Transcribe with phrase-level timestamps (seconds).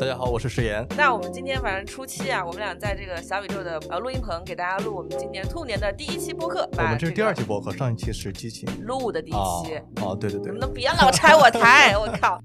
[0.00, 0.86] 大家好，我是石岩。
[0.96, 6.68] 那我们今天反正初期啊，我们俩在这个小宇宙的呃录音棚给大家录我们今年兔年的第一期播客。
[6.76, 8.68] 我们这是第二期期播客，上一期是激情。
[8.84, 11.98] 录的第一啊期，哦，对对对能不，能别老拆我台？
[11.98, 12.40] 我靠！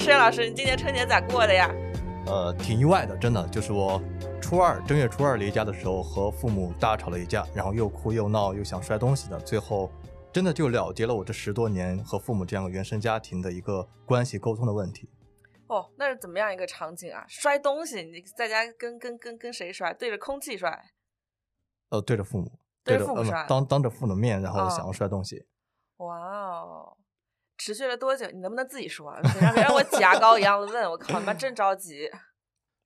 [0.00, 1.70] 石岩老师，你今年春节咋过的呀？
[2.26, 4.02] 呃，挺意外的，真的，就是我
[4.40, 9.88] 初二正月初二离家的时候，和父母大吵了一架，然后又哭又闹又想摔东西的，最后
[10.34, 15.08] 真的就了结了我这十多年和父母这样的原生家庭的一个关系沟通的问题。
[15.68, 17.24] 哦，那是怎么样一个场景啊？
[17.28, 19.94] 摔东西，你在家跟跟跟跟谁摔？
[19.94, 20.86] 对着空气摔？
[21.90, 22.50] 呃，对着父母，
[22.82, 25.46] 对着父母摔当当着父母的面，然后哦想要摔东西。
[25.98, 26.96] 哇哦！
[27.56, 28.26] 持续了多久？
[28.32, 29.08] 你能不能自己说？
[29.08, 32.10] 啊别让别让我挤牙膏一样的问，我靠，你妈真着急。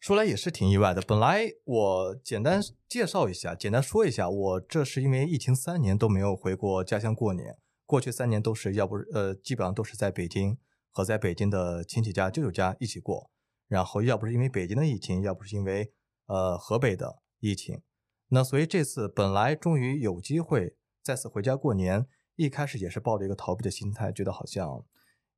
[0.01, 1.03] 说来也是挺意外的。
[1.03, 10.57] 本来我简单介绍一下，简单说一下，我这是因为疫情三年都没有回过家乡过年，过去三年都是要不呃，基本上都是在北京
[10.91, 13.31] 和在北京的亲戚家、舅舅家一起过。
[13.67, 15.93] 然后要不是因为北京的疫情，要不是因为
[16.27, 17.83] 呃河北的疫情，
[18.29, 24.87] 那所以这次本来终于有机会再次回家过年，一开始也是抱着一个逃避的心态，觉得好像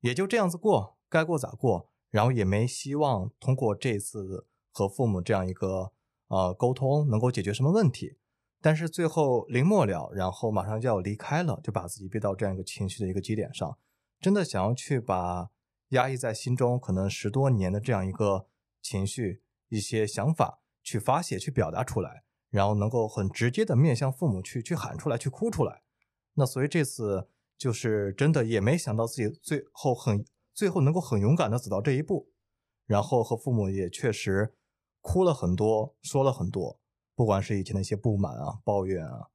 [0.00, 5.92] 也就这样子过，该过咋过，然后也没希望通过这次和父母这样一个
[6.28, 8.16] 呃沟通能够解决什么问题。
[8.62, 13.78] 但是最后临末了，然后马上就要离开了，就把自己逼到这样一个情绪的一个基点上，
[14.20, 15.48] 真的想要去把
[15.88, 18.48] 压抑在心中可能十多年的这样一个
[18.82, 25.82] 情绪、一些想法去发泄、去表达出来，然后能够很直接的面向父母去去喊出来、去哭出来。
[26.34, 32.30] 那所以这次就是真的也没想到自己最后很最后能够很勇敢的走到这一步，
[32.84, 34.52] 然后和父母也确实
[35.01, 36.79] 哭了很多，说了很多，
[37.15, 39.29] 不管是以前的一些不满啊、抱怨啊，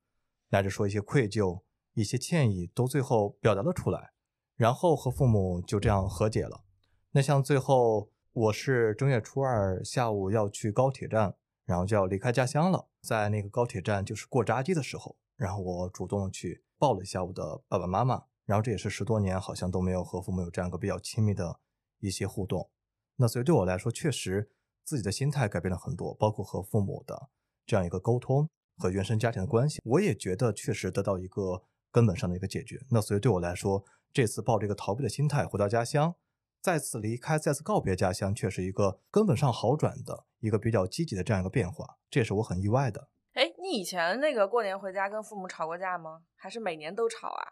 [0.50, 1.62] 乃至说一些愧疚、
[1.94, 4.12] 一些歉意，都最后表达了出来，
[4.56, 6.64] 然后和父母就这样和解了。
[7.12, 21.60] 那像最后我是正月初二下午要去高铁站，然后就要离开家乡了，在那个高铁站就是过闸机的时候，然后我主动去抱了一下我的爸爸妈妈，然后这也是十多年好像都没有和父母有这样一个比较亲密的
[22.00, 22.70] 一些互动。
[23.16, 24.52] 那所以对我来说，确实
[24.86, 27.30] 自己的心态改变了很多，包括和父母的
[27.66, 28.48] 这样一个沟通
[28.78, 32.80] 和原生家庭的关系，我也觉得确实得到一个根本上的一个解决。
[32.92, 36.16] 那所以对我来说，这次抱着一个逃避的心态回到家乡，
[36.62, 43.10] 再次离开，再次告别家乡，却是一个根本上好转的一个比较积极的这样一个变化，这也是我很意外的。
[43.34, 46.22] 哎，你以前那个过年回家跟父母吵过架吗？
[46.36, 47.44] 还是每年都吵啊？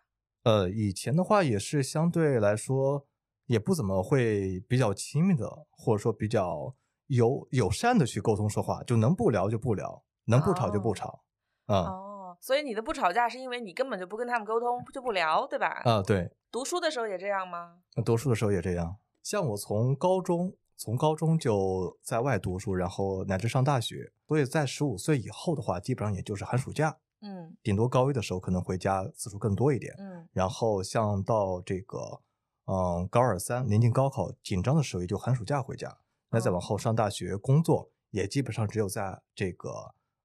[0.44, 3.08] 呃，以前的话也是相对来说
[3.48, 6.76] 也不怎么会比较亲密的，或者说比较
[7.16, 11.24] 友友善的去沟通说话，就能不聊就不聊，能不吵就不哦吵。
[11.66, 15.82] 啊、哦，所以你的不吵架是因为你根本就不跟他们沟通，就不聊，对吧？
[15.86, 17.78] 啊，对，读书的时候也这样吗？
[18.04, 18.98] 读书的时候也这样。
[19.22, 29.94] 像我从高中，从高中就在外读书，然后乃至上大学，所以在十五岁以后的话，基本上也就是寒暑假，嗯顶多高一的时候可能回家次数更多一点。
[29.98, 32.20] 嗯然后像到这个，
[32.66, 35.96] 嗯，高二三临近高考紧张的时候，也就寒暑假回家。
[36.34, 39.70] 那再往后上大学、工作，也基本上只有在这个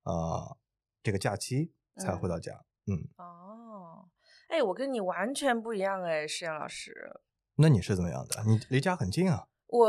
[0.04, 0.56] 呃
[1.02, 2.64] 这个假期才回到家。
[2.86, 4.08] 嗯，哦，
[4.48, 7.20] 哎，我跟你完全不一样哎，石岩老师。
[7.56, 8.42] 那你是怎么样的？
[8.44, 9.48] 你离家很近啊？
[9.66, 9.86] 我、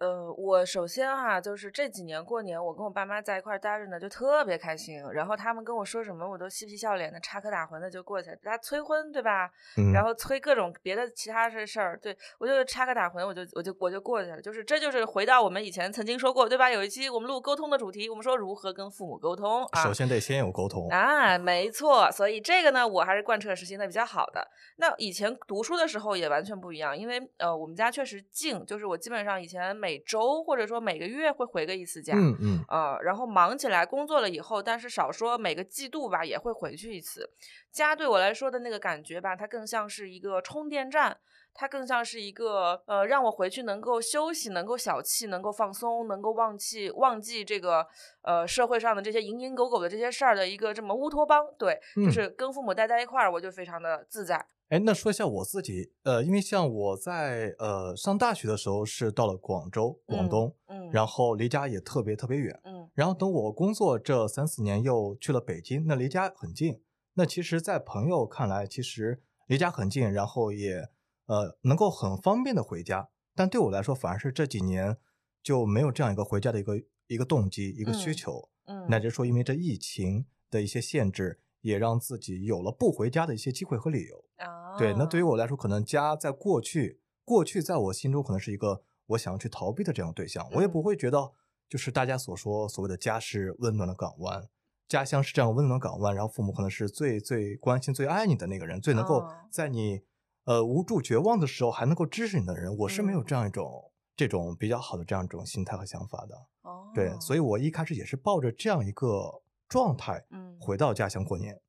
[0.00, 5.00] 呃，我首先哈，就是这几年过年，我跟我爸妈在一块儿待着呢，就特别开心。
[5.12, 8.36] 然后他们跟我说什么，我都嬉皮笑脸的，插科打诨的就过去了。
[8.42, 9.50] 大家催婚，对吧？
[9.76, 14.40] 嗯，然后催各种别的其他的事儿，对我就插科打诨，我就我就我就过去了。
[14.40, 16.70] 就是这就是回到我们以前曾经说过，对吧？
[16.70, 19.84] 有一期我们录沟通的主题，我们说如何跟父母沟通啊。
[19.84, 20.88] 首先得先有沟通。
[20.88, 24.46] 啊，没错，所以这个呢，我还是贯彻实行的比较好的。
[24.76, 37.28] 那以前读书的时候也完全不一样，因为呃，我们家确实静，就是我基本上以前每周或者说每个月会回个一次家，嗯嗯呃，然后忙起来工作了以后，但是少说每个季度吧也会回去一次。
[37.72, 41.18] 家对我来说的那个感觉吧，它更像是一个充电站。
[41.54, 47.86] 它更像是一个呃，让我回去能够休息、能够小憩、能够放松、能够忘记忘记这个
[48.22, 51.44] 呃社会上的这些蝇营狗苟的这些事儿的一个这么乌托邦。
[51.58, 54.42] 对，就嗯是跟父母待在一块儿，我就非常的自在。
[54.72, 62.58] 哎，那说一下我自己，呃，因为像我在呃上大学的时候是到了广州、广嗯东，嗯，然后离家也特别特别远。
[62.64, 66.80] 嗯然后等我工作这三四年，又去了北京，那离家很近。
[67.14, 70.88] 那其实，在朋友看来，其实离家很近，然后也
[71.26, 73.10] 呃能够很方便的回家。
[73.34, 74.96] 但对我来说，反而是这几年
[75.42, 84.24] 就没有这样一个回家的一个一个动机、一个需嗯求，嗯，乃至说因为这疫情的一些限制，也让自己有了不回家的一些机会和理由。
[84.36, 90.82] 啊，对，那对于我来说，可能家在过去过去在我心中可能是一个我想要去逃避的这样对象，我也不嗯。
[90.82, 91.32] 会觉得
[91.68, 94.48] 就是大家所说所谓的家是温暖的港湾，
[94.88, 99.32] 家乡是这样温暖的港湾，然后父母可能是最最关心、最爱你的那个人，最能够哦。
[99.50, 100.02] 在你
[100.44, 103.24] 呃无助绝望的时候还能够支持你的人，我是没有嗯。
[103.24, 106.34] 这样一种、这种比较好的这样一种心态和想法的。
[106.62, 109.41] 哦，对，所以我一开始也是抱着这样一个
[109.72, 111.60] 状态嗯回到家乡过年。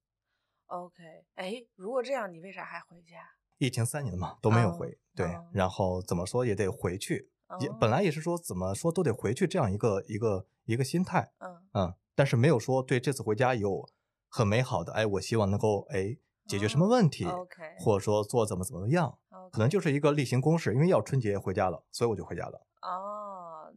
[0.67, 0.93] ，OK，
[1.35, 3.17] 哎，如果这样，你为啥还回家？
[3.59, 4.97] 疫情三年了嘛，都没有嗯回。
[5.15, 7.29] 对嗯，然后怎么说也得回去，
[7.59, 13.87] 也哦本来也是说怎么说都得回去这样一个一个一个心态，嗯嗯，但是没有说对这次回家有
[14.27, 16.17] 很美好的，哎，我希望能够哎
[16.47, 19.17] 解决什么问题，哦，OK，或者说做怎么怎么样，
[19.51, 22.67] 可能就是一个例行公事，因为要春节回家了，所以我就回家了。
[22.81, 23.32] 哦，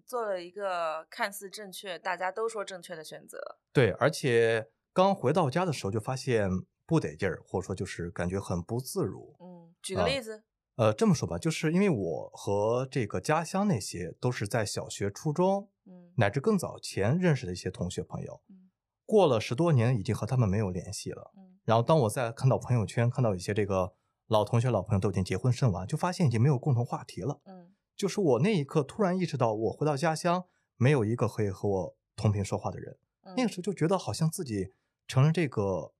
[0.06, 3.38] 做了一个看似正确，大家都说正确的选择。
[3.72, 6.48] 对，而且刚回到家的时候就发现
[6.86, 9.36] 不得劲儿，或者说就是感觉很不自如。
[9.40, 10.44] 嗯，举个啊例子。
[10.76, 18.70] 呃，这么说吧，就是因为我和这个家乡那些都是在小学、初中，嗯乃至更早前认识的一些同学朋友，嗯
[19.04, 21.32] 过了十多年，已经和他们没有联系了。
[21.36, 23.94] 嗯然后当我在看到朋友圈，看到一些这个
[24.28, 27.40] 老同学、老朋友都已经结婚生娃，就发现已经没有共同话题了。
[27.44, 30.44] 嗯就是我那一刻突然意识到，我回到家乡，
[30.76, 32.98] 没有一个可以和我同频说话的人。
[33.34, 34.72] 那个嗯时候就觉得好像自己
[35.08, 35.92] 成了这个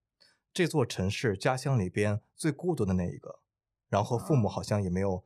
[0.53, 3.41] 这座城市家乡里边最孤独的那一个，
[3.89, 5.25] 然后父母哦好像也没有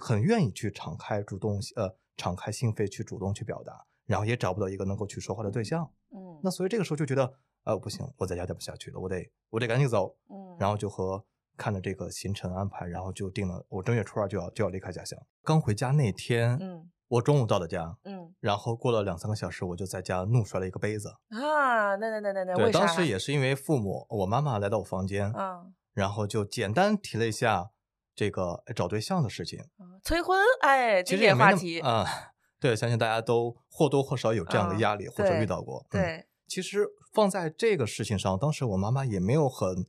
[0.00, 5.90] 很愿意去敞开、主动呃敞开心扉去主动去表达，然后也找不到一个能够去说话的对象。
[6.10, 7.34] 嗯，那所以这个时候就觉得，
[7.64, 10.16] 呃，不行，我在家待不下去了，我得我得赶紧走。
[10.30, 11.24] 嗯，然后就和
[11.56, 15.18] 看着这个行程安排，然后就定了我正月初二就要就要离开家乡。
[15.42, 21.10] 刚回家那天，嗯我中午到的家，嗯然后过了两三个小时，我就在家怒摔了一个杯子。
[21.28, 27.70] 啊，那那那那那对，当时也是因为父母，我妈妈来到我房间，嗯然后就简单提了一下
[28.16, 29.60] 这个哎找对象的事情。
[29.78, 31.78] 嗯催婚，哎，经典话题。
[31.80, 32.04] 啊、
[32.58, 35.86] 对，相信大家都或多或少有这样的嗯压力，或者遇到过。
[35.90, 39.86] 嗯，对，其实放在这个事情上，当时我妈妈也没有很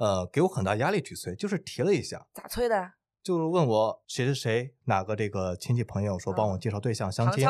[0.00, 2.92] 呃给我很大压力去催，就是提了一下，咋催的？
[3.22, 7.46] 就是问我谁谁谁哪个这个亲戚朋友说帮我嗯介绍对象相亲，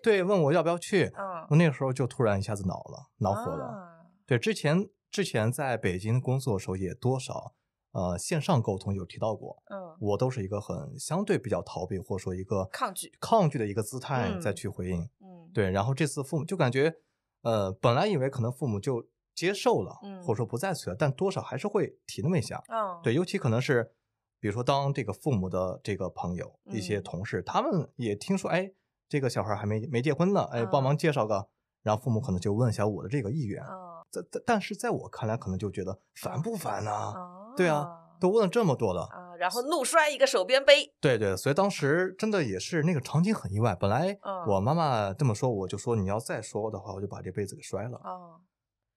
[0.00, 1.06] 对，问我要不要去。
[1.16, 3.64] 嗯，我那个时候就突然一下子恼了，恼火了。
[3.64, 7.54] 啊对，之前之前在北京工作的时候，也多少
[7.90, 15.00] 呃线上沟通有提到过，嗯我都是一个很相对比较逃避或者说一个抗拒抗拒的一个姿态嗯再去回应。
[15.20, 16.94] 嗯，对，然后这次父母就感觉，
[17.42, 19.04] 呃，本来以为可能父母就
[19.38, 22.60] 接受了，嗯或者说不再催了，但多少还是会提那么一下。
[22.68, 23.92] 嗯，对，尤其可能是，
[24.40, 28.72] 比如说当这个父母的这个朋友、一些嗯同事，他们也听说，哎，
[29.08, 31.48] 这个小孩还没没结婚呢，哎，帮忙嗯介绍个，
[31.84, 33.62] 然后父母可能就问一下我的这个意愿。
[33.62, 37.86] 嗯在在，但是在我看来，可能就觉得烦不烦呢、哦对啊，
[38.18, 43.74] 都问了这么多了，啊，然后怒摔一个手边杯，对对，所以当时真的也是那个场景很意外。
[43.74, 48.00] 本来嗯我妈妈这么说，我就说你要再说的话，我就把这杯子给摔了。
[48.02, 48.40] 哦，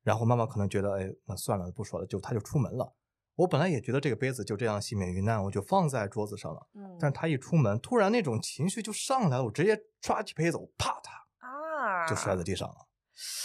[0.04, 2.96] 然后妈妈可能觉得，哎，那算了，不说了，就她就出门了。
[3.36, 6.68] 我本来也觉得这个杯子就这样幸免于难，我就放在桌子上了。
[6.74, 12.76] 嗯，但是她一出门，突然那种情绪就上来了，我直接抓起杯子，我啪嗒啊，就摔在地上了。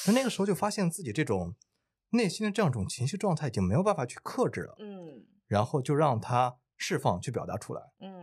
[0.06, 1.54] 那那个时候就发现自己这种
[2.10, 7.82] 内心的这样一种情绪状态已经没有办法去克制了，嗯然后就让它释放去表达出来。
[8.00, 8.15] 嗯。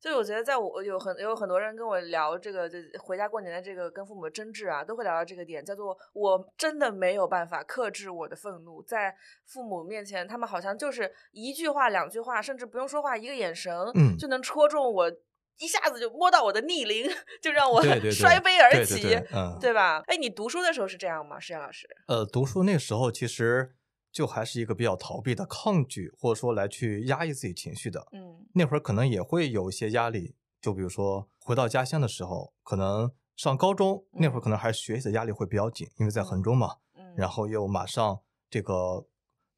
[0.00, 9.14] 就是我觉得，在我有很有很多人跟我聊这个，就回家过年的这个跟父母的争执啊，都会聊到这个点，叫做我真的没有办法克制我的愤怒，在
[9.44, 15.12] 父母面前，他们好像就是一句话、两句话，甚至不用说话，一个眼神，嗯就能戳中我，
[15.58, 17.06] 一下子就摸到我的逆鳞，
[17.42, 20.02] 就让我 摔杯而对起，对对，嗯，对吧？
[20.06, 21.38] 哎，你读书的时候是这样吗？
[21.38, 21.86] 石岩老师？
[22.08, 23.74] 呃，读书那时候其实
[24.12, 28.08] 就还是一个比较逃避的、抗拒或者说来去压抑自己情绪的。
[28.12, 39.06] 嗯那会儿可能也会有一些压力，就比如说回到家乡的时候，可能上高中那会儿嗯可能还是学习的压力会比较紧，因为在衡中嘛，嗯，然后又马上这个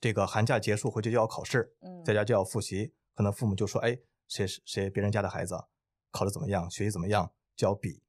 [0.00, 5.56] 这个寒假结束回去就要考试，嗯在家就要复习，可能父母就说：“哎，谁谁别人家的孩子
[6.11, 8.02] 考得怎么样，学习怎么样，就要比。”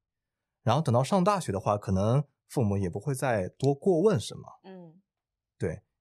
[0.63, 4.72] 然后等到上大学的话，可能父母也不会再多过问什么，嗯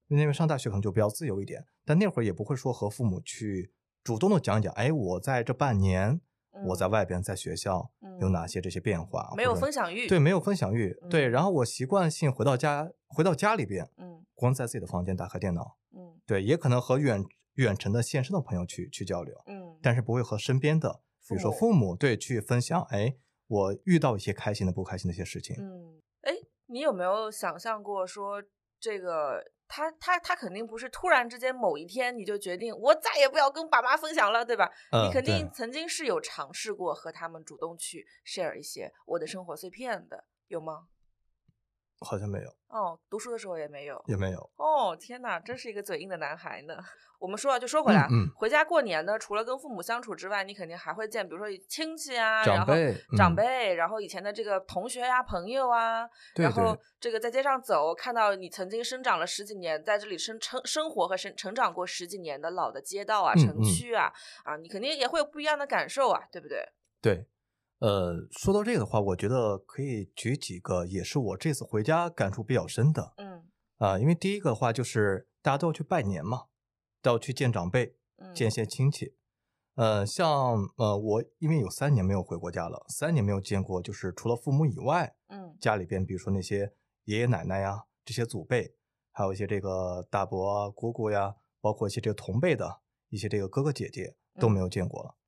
[0.09, 3.73] 对，因为上大学可能就比较自由一点，但那会儿也不会说和父母去
[4.05, 6.21] 主动的讲讲，哎，我在这半年
[6.67, 6.91] 我在嗯。
[6.91, 7.91] 外边在学校
[8.21, 11.31] 有哪些这些变化，没有分享欲，对，没有分享欲，对，嗯。
[11.31, 14.25] 然后我习惯性回到家，回到家里边，嗯。
[14.35, 16.21] 光在自己的房间打开电脑，嗯。
[16.27, 23.15] 对，也可能和远远程的线上的朋友去去交流，嗯，但是不会和身边的，比如说父父母对去分享，哎，
[23.47, 26.33] 我遇到一些开心的、不开心的一些事情，嗯，哎，
[26.67, 28.43] 你有没有想象过说
[28.83, 34.69] 这个他他他肯定不是突然之间某一天你就决定我再也不要跟爸妈分享了，对吧？
[34.91, 40.89] 嗯你肯定曾经是有尝试过和他们主动去 share 一些我的生活碎片的，有吗？
[42.03, 44.03] 好像没有，哦，读书的时候也没有。
[44.07, 44.51] 也没有。
[44.57, 46.77] 哦，天哪，真是一个嘴硬的男孩呢。
[47.19, 56.05] 我们说啊，就说回来，嗯嗯回家过年呢，除了跟父母相处之外，你肯定还会见，比如说亲戚啊，然后长辈长嗯辈，然后以前的这个同学呀、朋友啊，
[56.35, 66.65] 对然后这个在街上走，看到你曾经生长了十几年，在这里生成生活和生成长过十几年的老的街道啊、城区啊，啊，你肯定也会有不一样的感受啊，对不对？
[67.01, 67.25] 对，
[67.83, 73.43] 呃，说到这个的话，我觉得可以举几个，也是我这次回家感触比较深的嗯
[73.79, 76.45] 啊、因为第一个的话就是大家都要去拜年嘛，
[77.03, 79.17] 都要去见长辈，嗯，见一些亲戚。
[79.75, 86.73] 呃，像呃，我因为有三年没有回过家了，三年没有见过，就是除了父母以外，嗯家里边比如说那些
[87.07, 88.77] 爷爷奶奶呀，这些祖辈，
[89.11, 95.17] 还有一些这个大伯啊、姑姑呀，包括一些这个同辈的一些这个哥哥姐姐都没有见过了。
[95.17, 95.22] 嗯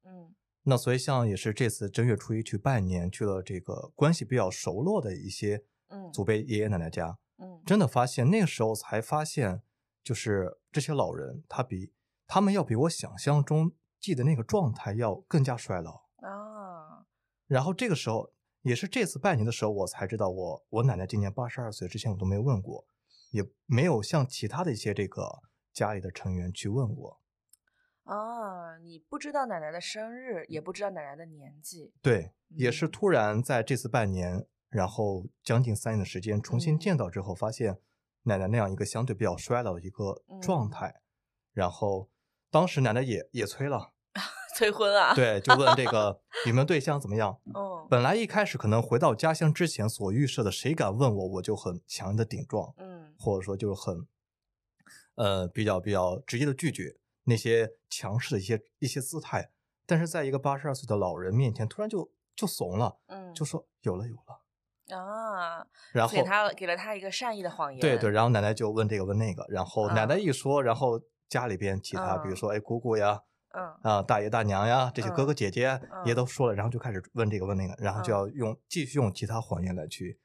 [0.66, 9.62] 那所以像也是这次正月初一去拜年，去了这个关系比较熟络的一些嗯祖辈爷爷奶奶家，嗯真的发现那个时候才发现，
[10.02, 11.92] 就是这些老人他比
[12.26, 16.04] 他们要比我想象中记得那个状态要更加衰老。
[16.16, 17.04] 啊，
[17.46, 22.86] 然后这个时候也是这次拜年的时候，我才知道我我奶奶今年八十二岁，之前我都没问过，
[23.30, 25.42] 也没有像其他的一些这个
[25.74, 27.20] 家里的成员去问过。
[28.04, 32.90] 啊，你不知道奶奶的生日，也不知道奶奶的年纪，对，也是嗯。
[32.90, 36.78] 突然在这次拜年，然后将近三年的时间重新嗯。
[36.78, 37.78] 见到之后，发现
[38.24, 40.70] 奶奶那样一个相对比较衰老的一个状嗯。
[40.70, 41.00] 态，
[41.52, 42.10] 然后
[42.50, 43.92] 当时奶奶也也催了，
[44.54, 47.40] 催婚啊？，对，就问这 个你们对象怎么样。
[47.54, 53.14] 嗯本来一开始可能回到家乡之前所预设的，谁敢问我，我就很强硬的顶撞，嗯。
[53.18, 54.06] 或者说就是很，
[55.16, 59.50] 呃，比较比较直接的拒绝那些强势的一些一些姿态。
[59.86, 72.36] 但是在一个八十二岁的老人面前，突然就就怂了，嗯，就说有了有了，啊，然后给他给了他一个善意的谎言，对对，，然后奶奶就问这个问那个，然后奶奶啊一说，然后家里边其他，比如嗯。
[72.36, 73.20] 说哎姑姑呀，
[73.52, 73.76] 嗯。
[73.82, 76.16] 啊大爷大娘呀，这些哥嗯哥姐姐也嗯。
[76.16, 78.14] 都说了，然后就开始问这个问那个，然后就嗯。
[78.14, 80.18] 要用继续用其他谎言来去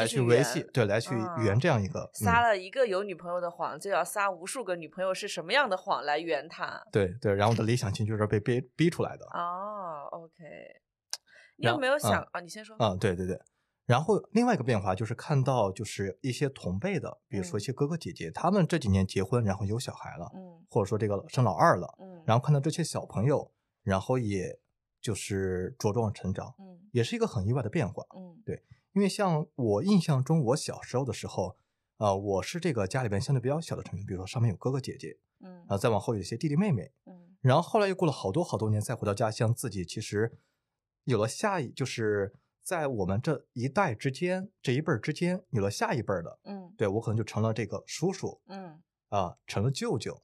[0.00, 6.82] 来去维系，对，来去圆嗯这样一个嗯撒了一个有女朋友的谎，就要撒无数个女朋友是什么样的谎来圆他。
[6.90, 10.32] 对对，然后我的理想型就是被逼逼出来的，哦，OK，
[11.56, 12.40] 你有没有嗯想啊？
[12.40, 12.76] 你先说。
[12.76, 13.40] 啊，对对对。
[13.86, 23.50] 然后另外一个变化就是看到就是一些同辈的，比如说嗯一些哥哥姐姐，他们这几年结婚，然后有小孩了，嗯或者说这个生老二了，嗯，然后看到这些小朋友，
[23.82, 24.56] 然后也
[25.00, 28.04] 就是茁壮成长，嗯也是一个很意外的变化。
[28.16, 28.40] 嗯
[28.92, 31.56] 因为像我印象中，我小时候的时候，
[31.98, 40.38] 呃，我是这个家里边相对比较小的成员，比如说上面有哥哥姐姐，嗯啊、再往后有一些弟弟妹妹，嗯然后后来又过了好多好多年，再回到家乡，自己其实
[41.04, 50.22] 有了下一，就是在我们这一代之间，这一辈儿之间，有了下一辈儿的，嗯对我可能就成了这个叔叔嗯啊、成了舅舅，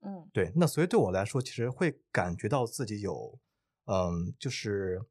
[0.00, 0.28] 嗯。
[0.32, 3.38] 对，那所以对我来说，其实会感觉到自己有，
[3.84, 5.02] 嗯，就是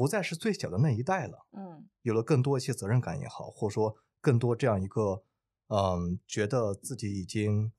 [0.00, 5.22] 不再是最小的那一代了，嗯有了更多一些责任感也好，或者说更多这样一个，
[5.66, 7.70] 嗯，觉得自己已经，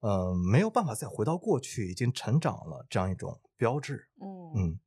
[0.00, 4.10] 嗯，没有办法再回到过去，已经成长了这样一种标志。
[4.20, 4.80] 嗯嗯，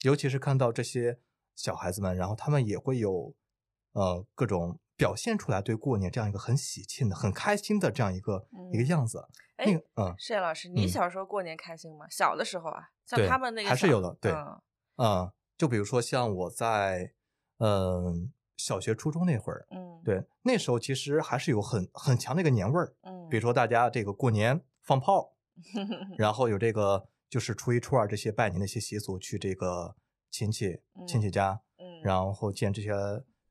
[0.00, 1.20] 尤其是看到这些
[1.54, 3.34] 小孩子们，然后他们也会有，
[3.92, 9.28] 呃，各种表现出来对过年这样一个很喜庆的、很开心的这样一个、一个嗯样子。
[9.58, 12.06] 那哎个，嗯谢老师，你嗯小时候过年开心吗？
[12.08, 14.62] 小的时候啊，像他们那个还是有的对嗯
[14.96, 17.12] 嗯，就比如说像我在，
[17.58, 22.94] 嗯，小学、初中那会儿，嗯，对，那时候其实还是有很很强的一个年味儿。
[23.02, 25.34] 嗯，比如说大家这个过年放炮，
[26.16, 29.94] 然后有这个就是初一、初二这些拜年的一些习俗，去这个
[30.30, 32.90] 亲戚亲戚家，嗯，然后见这些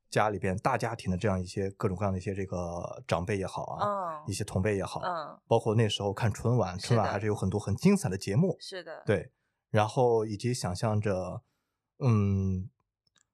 [0.09, 9.31] 家里边大家庭的这样一些各种各样的一些这个长辈也好啊，嗯一些同辈也好，嗯，包括那时候看春晚，春晚还是有很多很精彩的节目，是的，，对，
[9.69, 11.43] 然后以及想象着，
[11.99, 12.69] 嗯，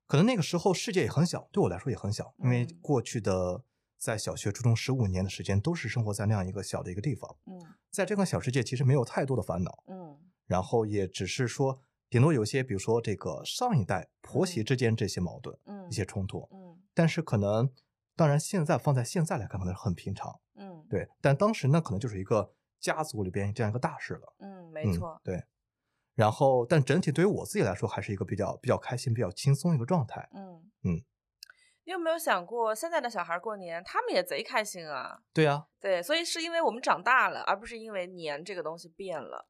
[0.08, 2.80] 可能那个时候世界也很小，对我来说也很小，因为嗯。
[2.82, 3.64] 过去的
[3.98, 7.60] 在小学、初中十五年的时间，都是生活在那样一个小的一个地方，嗯。
[7.90, 10.18] 在这个小世界其实没有太多的烦恼，嗯。
[10.46, 11.80] 然后也只是说，
[12.10, 14.66] 顶多有些比如说这个上一代婆媳嗯。
[14.66, 16.78] 之间这些矛盾、嗯，一些冲突，嗯。
[16.94, 17.70] 但是可能，
[18.16, 20.86] 当然现在放在现在来看，可能很平常，嗯。
[20.90, 24.34] 对，但当时呢，可能就是一个家族里边这样一个大事了。
[24.40, 24.86] 嗯，没。
[24.86, 25.44] 嗯错，对。
[26.16, 30.28] 然后，但整体对于我自己来说，还是一个比较比较开心、比较轻松一个状态。
[30.34, 31.04] 嗯嗯，
[31.84, 35.20] 你有没有想过，现在的小孩过年，他们也贼开心啊？
[35.34, 39.48] 对啊，对，所以是因为我们长大了，而不是因为年这个东西变了。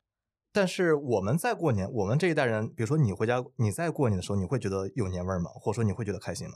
[0.51, 5.51] 但是我们在过年，我们这一代人，比如说你回家，你在过年的时候，你会觉得有年味儿吗？
[5.51, 6.53] 或者说你会觉得开心吗？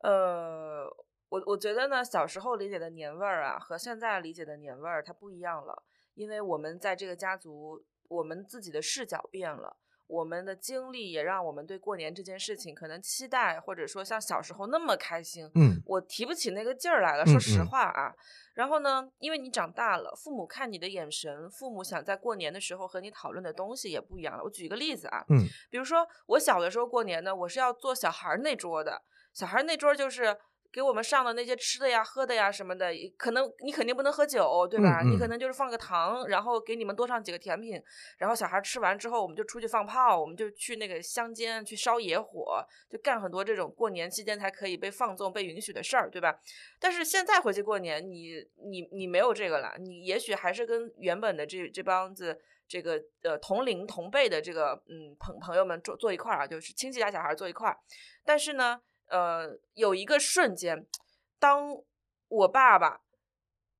[0.00, 0.84] 呃，
[1.28, 9.76] 我我觉得呢，小时候理解的年味儿啊，和现在理解的年味儿它不一样了，因为我们在这个家族，我们自己的视角变了。
[10.06, 15.50] 我们的经历也让我们对过年这件事情可能期待，或者说像小时候那么开心。
[15.54, 18.14] 嗯，我提不起那个劲儿来了，说实话啊。
[18.52, 24.44] 然后呢，因为你长大了，父母看你的眼神，父母想在过年的时候和你讨论的东西也不一样了。
[24.44, 29.02] 我举一个例子啊，嗯，比如说我小的时候过年呢，我是要做小孩那桌的，
[29.32, 30.36] 小孩那桌就是。
[30.74, 35.02] 给我们上的那些吃的呀、喝的呀什么的，可能你肯定不能喝酒，对吧？
[35.04, 37.80] 你可能就是放个糖，然后给你们多上几个甜品，
[38.18, 46.36] 然后小孩吃完之后，我们就出去放炮，我们就去那个乡间去烧野火，就干很多这种过年期间才可以被放纵、被允许的事儿，对吧？
[46.80, 57.78] 但是现在回去过年，你你你没有这个了，你也许还是跟原本的这这帮子这个呃同龄同辈的这个嗯朋朋友们坐坐一块儿啊，就是亲戚家小孩坐一块儿，
[58.24, 58.80] 但是呢。
[59.08, 60.86] 呃，有一个瞬间，
[61.38, 61.82] 当
[62.28, 63.02] 我爸爸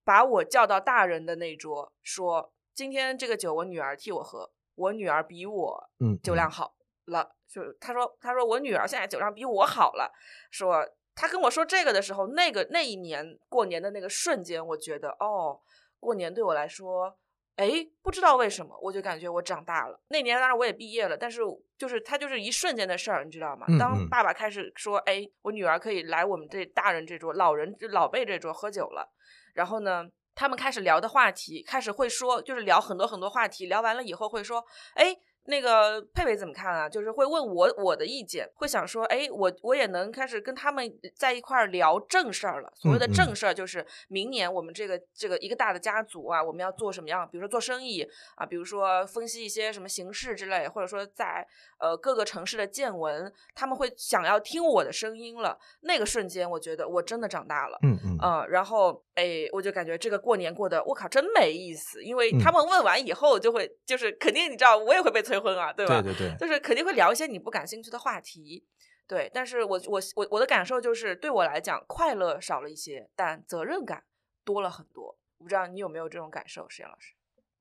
[0.04, 6.76] 把我叫到大人的那桌，说：“今天这个酒我女儿替我喝，我女儿比我嗯酒量好
[7.06, 10.12] 了。”就他说：“他说我女儿现在酒量比我好了。”
[10.50, 15.60] 说他跟我说这个的时候，那个那一年过年的那个瞬间，我觉得哦，
[15.98, 17.18] 过年对我来说。
[17.56, 20.00] 哎，不知道为什么，我就感觉我长大了。
[20.08, 21.40] 那年当然我也毕业了，但是
[21.78, 23.66] 就是他就是一瞬间的事儿，你知道吗？
[23.78, 29.08] 当爸爸开始说：“哎，我女儿可以来我们这大人这桌、老人老辈这桌喝酒了。”
[29.54, 33.66] 然后呢，他们开始聊的话题，开始会说，就是聊很多很多话题。
[33.66, 36.88] 聊完了以后会说：“哎。”那个佩佩怎么看啊？
[36.88, 42.72] 就是会问我我的意见，会想说，哎，我我也能开始跟他们在一块儿聊正事儿了。
[42.74, 47.28] 所谓的正事儿，就是明年我们这个这个一个大的家族啊，我们要做什么样？
[47.30, 51.46] 比如说做生意啊，比如说分析一些什么形势之类，或者说在
[51.78, 55.58] 呃各个城市的见闻，他们会想要听我的声音了。
[55.82, 57.78] 那个瞬间，我觉得我真的长大了。
[57.82, 58.48] 嗯嗯。
[58.48, 65.33] 然后哎，我就感觉这个过年过得我靠真没意思，因为他们问完以后就会就是肯定你知道我也会被催。
[65.34, 66.00] 催婚啊，对吧？
[66.00, 68.66] 对对对，就是肯定会聊一些你不感兴趣的话题，
[69.06, 69.30] 对。
[69.34, 74.04] 但是我我我我的感受就是，对我来讲，快乐少了一些，但责任感
[74.44, 75.18] 多了很多。
[75.38, 77.14] 我不知道你有没有这种感受，石岩老师？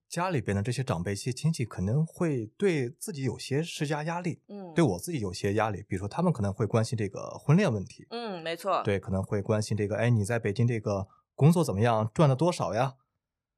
[0.07, 5.83] 家里边的这些长辈、一些亲戚，可能会对自己有些施加压力，嗯，对我自己有些压力。
[5.89, 12.93] 比如说，他们可能会关心这个婚恋问题，嗯，没错，对，可能会关心这个，哎，你在北京这个工作怎么样，赚了多少呀？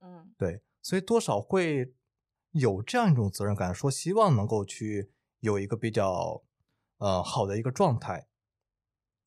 [0.02, 1.94] 嗯，对，所以多少会。
[2.56, 6.42] 有这样一种责任感，说希望能够去有一个比较
[7.00, 8.28] 呃好的一个状态，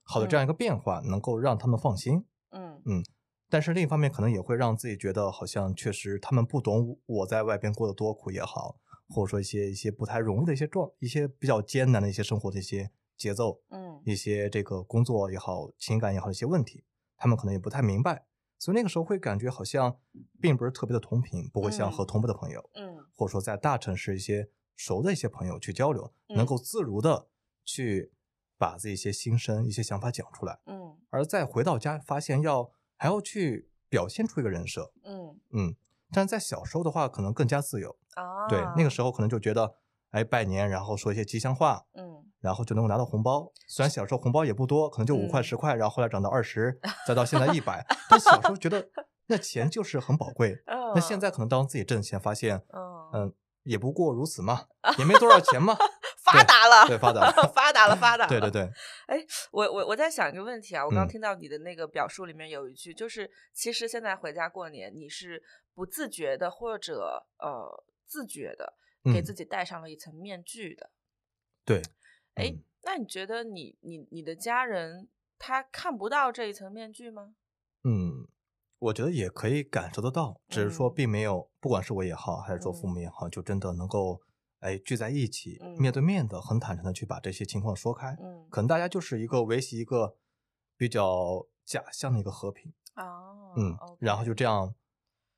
[0.03, 2.25] 好的这样一个变化，能够让他们放心。
[2.53, 3.05] 嗯嗯，
[3.51, 8.79] 但是另一方面，可能也会让自己觉得好像确实他们不懂我在外边过得多苦也好，
[9.11, 16.83] 或者说一些一些不太容易的一些状，一些比较艰难的一些生活的一些节奏，嗯，一些这个工作也好，情感也好的一些问题，
[17.19, 18.25] 他们可能也不太明白。
[18.61, 19.97] 所以那个时候会感觉好像
[20.41, 22.88] 并不是特别的同频，不会像和同步的朋友，嗯，
[23.19, 27.27] 或者说在大城市一些熟的一些朋友去交流，能够自如的
[27.65, 28.13] 去
[28.57, 35.75] 把自己一些心声、一些想法讲出来，嗯，而再回到家发现要还要去表现出一个人设，嗯嗯，
[36.13, 39.75] 但在小时候的话可能更加自由，啊，对，那个时候可能就觉得。
[40.11, 43.53] 哎，拜年，然后说一些吉祥话，嗯，然后就能够拿到红包。
[43.69, 47.85] 虽然小时候红包也不多，可能就五块十块，然后后来涨到二十，再到现在一百。
[48.09, 48.89] 但小时候觉得
[49.27, 50.63] 那钱就是很宝贵。
[50.97, 52.65] 那现在可能当自己挣钱，发现，
[53.13, 54.67] 嗯，也不过如此嘛，
[54.99, 55.77] 也没多少钱嘛，
[56.25, 58.29] 发达了，对，发达了，发达了，发达了。
[58.29, 58.63] 对对对。
[59.07, 65.43] 哎，我我我在想一个问题啊，我刚听到你的那个表述里面有一句，就是其实现在回家过年，你是
[65.75, 68.75] 不自觉的或者呃自觉的。
[69.05, 70.91] 给自己戴上了一层面具的，
[71.65, 71.81] 对，
[72.35, 77.35] 哎，那你觉得你你你的家人他看不到这一层面具吗？
[77.85, 78.28] 嗯，
[78.79, 84.21] 我觉得也可以感受得到，只是说并没有，不管是我也好，还是说父母也好，就真的能够
[84.61, 88.17] 哎聚在一起，面对面的，很坦诚的去把这些情况说开。
[88.21, 90.17] 嗯，可能大家就是一个维系一个
[90.77, 94.75] 比较假象的一个和平哦，嗯，然后就这样。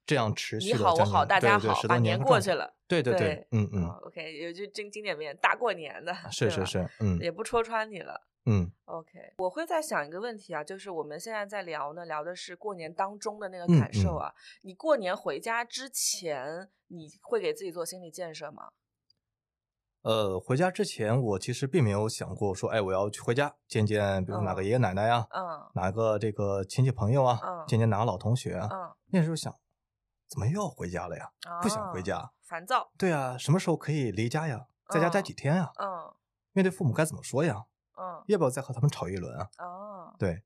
[0.06, 2.74] 这样持续你好，我好，大家好，把年过去了。
[2.88, 3.86] 对对对，嗯嗯。
[4.02, 8.20] OK，有句经经典名言，大过年的，是是是，嗯，也不戳穿你了。
[8.50, 14.34] 嗯，OK，我会在想一个问题啊，就是我们现在在聊呢，聊的是过年当中的那个感受啊。
[14.62, 18.70] 你过年回家之前，你会给自己做心理建设吗？
[20.02, 28.68] 呃，回家之前我其实并没有想过说，哎，我要去回家见见，比如哪个嗯爷爷奶奶呀、嗯哪个这个亲戚朋友啊，嗯见见哪个老同学啊。
[28.72, 29.54] 嗯，那时候想，
[30.26, 31.30] 怎么又要回家了呀？
[31.62, 32.32] 不想回哦家。
[32.42, 32.90] 烦躁。
[32.98, 34.66] 对啊，什么时候可以离家呀？
[34.88, 35.70] 在家待嗯几天呀？
[35.78, 36.12] 嗯
[36.52, 37.66] 面对父母该怎么说呀？
[38.00, 39.50] 嗯要不要再和他们吵一轮啊？
[39.58, 40.42] 哦，对，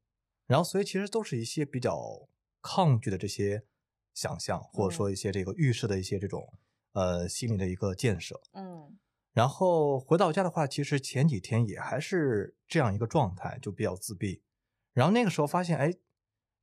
[0.46, 2.28] 然后所以其实都是一些比较
[2.60, 3.64] 抗拒的这些
[4.12, 6.52] 想象，或者说一些这个预设的一些这种
[6.92, 8.40] 呃心理的一个建设。
[8.52, 8.98] 嗯
[9.32, 14.44] 然后回到家的话，其实前几天也还是这样一个状态，就比较自闭。
[14.92, 15.92] 然后那个时候发现，哎，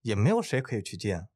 [0.03, 1.27] 也没有谁可以去见，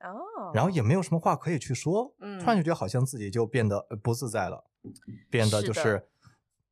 [0.00, 4.68] 哦，然后也没有什么话可以去说，嗯突然就觉得好像自己就变得呃不自在了，
[5.30, 6.08] 变得就是，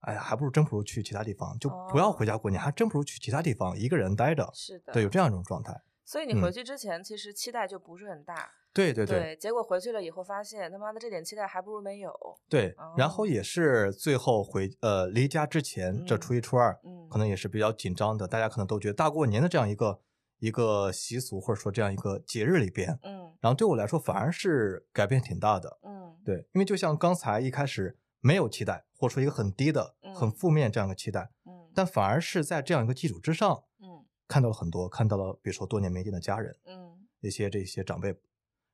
[0.04, 4.48] 哎呀，还不如真不如去其他地方，就不要回家过年，还真不如去其他地方一个人待着。
[4.54, 5.82] 是的，对，有这样一种状态。
[6.04, 12.12] 所以你回嗯去之前，其实期待就不是很大，对对对结果回去了以后发现，他妈的这点期待还不如没有。
[12.46, 19.98] 对，然后哦也是最后回呃离家之前，这嗯初一初二，嗯可能也是比较紧张的，大家可能都觉得大过年的这样一个
[20.40, 25.78] 一个习俗，或者说这样一个节日里边，嗯然后对我来说反而是改变挺大的。
[25.82, 30.32] 嗯，对，因为就像刚才一开始没有期待，或者说一个很低的、很嗯。
[30.32, 31.70] 负面这样一个期待，嗯。
[31.74, 34.06] 但反而是在这样一个基础之上，嗯。
[34.26, 37.06] 看到了很多，看到了比如说多年没见的家人，嗯。
[37.20, 38.16] 一些这些长辈，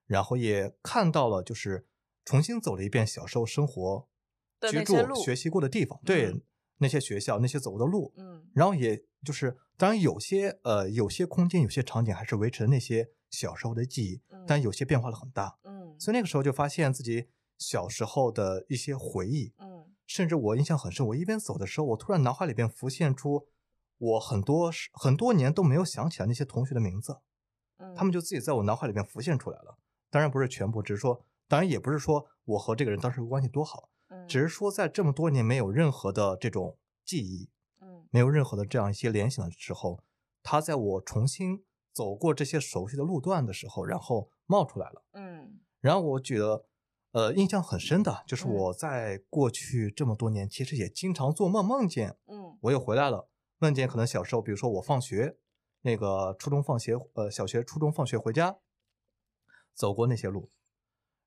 [0.06, 1.88] 然后也看到了就是
[2.24, 4.08] 重新走了一遍小时候生活、
[4.70, 6.42] 居住学习过的地方，对、嗯。
[6.78, 8.48] 那些学校、那些走过的路，嗯。
[8.54, 15.98] 然后也就是当然有些呃有些空间、有些场景还是维持了那些小时候的记忆，但嗯有些变化了很大，嗯。
[15.98, 17.28] 所以那个时候就发现自己
[17.60, 19.86] 小时候的一些回忆，嗯。
[20.04, 23.46] 甚至我印象很深，我一边走的时候，我突然脑海里边浮现出
[23.96, 27.20] 我很多很多年都没有想起来那些同学的名字，
[27.76, 29.78] 嗯，他们就自己在我脑海里边浮现出来了。
[30.10, 34.26] 当然不是全部，只是说，当然也不是说我和这个人当时关系多好，嗯。
[34.26, 37.48] 只是说在这么多年没有任何的这种记忆，
[37.80, 38.08] 嗯。
[38.10, 40.02] 没有任何的这样一些联想的时候，
[40.42, 45.04] 他在我重新走过这些熟悉的路段的时候，然后冒出来了。
[45.12, 45.60] 嗯。
[45.80, 46.64] 然后我觉得，
[47.12, 48.54] 呃，印象很深的就是嗯。
[48.54, 52.56] 我在过去这么多年，其实也经常做梦，梦见嗯。
[52.62, 55.36] 我又回来了，梦见可能小时候，比如说我放学，
[55.82, 58.58] 那个初中放学，呃，小学、初中放学回家，
[59.74, 60.50] 走过那些路，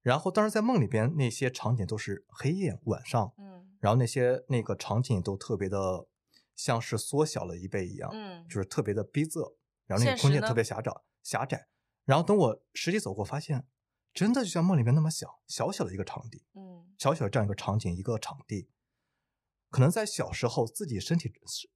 [0.02, 3.54] 然后当时在梦里边那些场景都是黑夜晚上，嗯。
[3.80, 6.08] 然后那些那个场景都特别的
[6.56, 10.90] 像是缩小了一倍一样，嗯，就是特别的逼仄，然后那个空间特别狭窄
[11.22, 11.68] 狭窄。
[12.06, 13.66] 然后等我实际走过，发现
[14.14, 18.70] 真的就像梦里面那么小小小的一个场地，嗯小小的这样一个场景一个场地，
[19.70, 21.32] 可能在小时候自己身体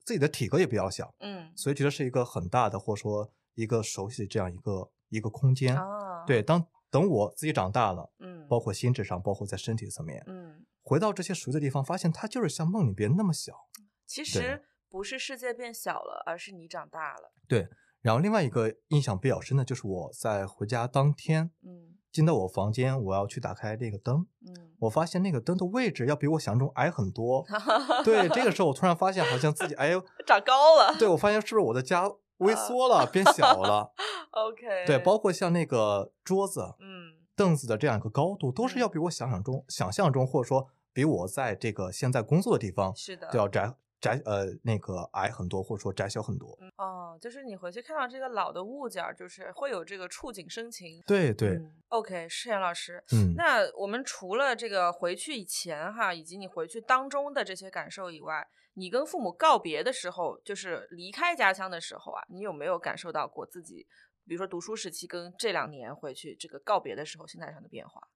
[0.05, 5.75] 自己的体格也比较小，嗯所以觉得是一个很大的或者说一个熟悉的这样一个一个空间。
[5.75, 13.67] 啊，对，当等我自己长大了，嗯，包括心智上，包括在身体层面，嗯，回到这些熟悉的地方，发现它就是像梦里边那么小。
[14.05, 17.33] 其实不是世界变小了，而是你长大了。
[17.47, 17.67] 对，
[18.01, 27.45] 然后另外一个印象比较深的就是我在回家当天嗯进到我房间，我要去打开那个灯，嗯，我发现那个灯的位置要比我想象中矮很多。
[28.03, 30.95] 对，这个时候我突然发现，好像自己哎呦， 长高了。
[30.97, 33.91] 对我发现是不是我的家 微啊缩了，变小了
[34.31, 46.57] ？OK，对，包括像那个桌子、嗯凳子的这样一个高度，都是嗯要比我想象中、想象中，或者说比我在这个现在工作的地方是的都要窄窄呃那个矮很多，或者说窄小很多。
[46.77, 51.01] 哦，就是你回去看到这个老的物件，就是会有这个触景生情。
[51.07, 63.87] 对对，嗯 OK，施岩老师，嗯，那我们除了这个回去以前哈，以及你回去当中的这些感受以外，你跟父母告别的时候，就是离开家乡的时候啊，你有没有感受到过自己，
[64.25, 68.09] 比如说读书时期跟这两年回去这个告别的时候心态上的变化？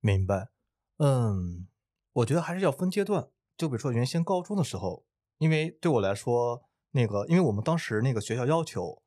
[0.00, 0.50] 明白。
[0.98, 1.66] 嗯，
[2.12, 3.30] 我觉得还是要分阶段。
[3.56, 5.06] 就比如说原先高中的时候，
[5.38, 9.02] 因为对我来说，那个因为我们当时那个学校要求，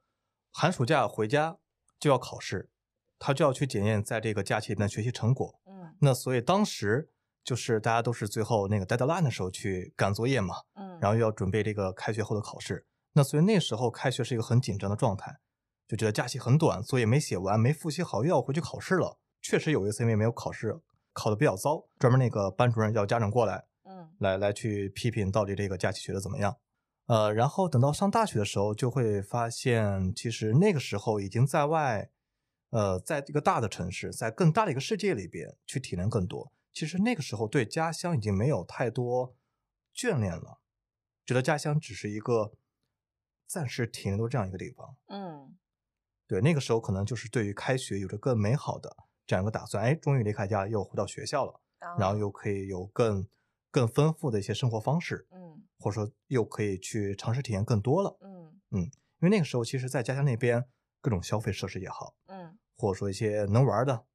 [0.51, 1.57] 寒暑假回家
[1.99, 2.69] 就要考试，
[3.17, 5.59] 他就要去检验在这个假期里面的学习成果。
[5.65, 7.09] 嗯那所以当时
[7.43, 12.85] 就是大家都是最后那个 deadline 的时候去赶作业嘛，嗯，然后又要准备这个开学后的考试。
[13.13, 15.39] 那所以那时候开学是一个很紧张的状态，
[15.87, 19.17] 就觉得假期很短，作业没写完，没复习好，又要回去考试了。
[19.41, 20.79] 确实有一次因为没有考试，
[21.13, 23.65] 考的比较糟，专门那个班主任叫家长过来，
[24.09, 26.57] 嗯来来去批评到底这个假期学的怎么样。
[27.05, 32.09] 呃，然后等到上大学的时候，就会发现其实那个时候已经在外，
[32.71, 36.51] 呃，在一个大的城市，在更大的一个世界里边去体验更多。
[36.73, 39.35] 其实那个时候对家乡已经没有太多
[39.95, 40.59] 眷恋了，
[41.25, 42.51] 觉得家乡只是一个
[43.47, 44.95] 暂时停留这样一个地方。
[45.07, 45.57] 嗯
[46.27, 48.93] 对，那个时候可能就是对于开学有着更美好的
[49.25, 49.81] 这样一个打算。
[49.81, 51.61] 哎，终于离开家，又回到学校了。
[51.97, 53.25] 然后啊又可以有更
[53.77, 58.17] 更丰富的一些生活方式，嗯或者说又可以去尝试体验更多了。
[58.21, 58.89] 嗯嗯因
[59.21, 60.65] 为那个时候，其实在家乡那边，
[60.99, 64.05] 各种消费设施也好，嗯或者说一些能玩的、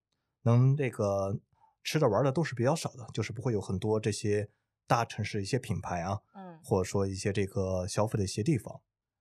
[0.42, 1.38] 能这个
[1.84, 4.50] 吃的玩的都是比较少的，就是不会有很多这些
[4.88, 8.80] 大城市一些品牌啊，嗯或者说一些这个消费的一些地方。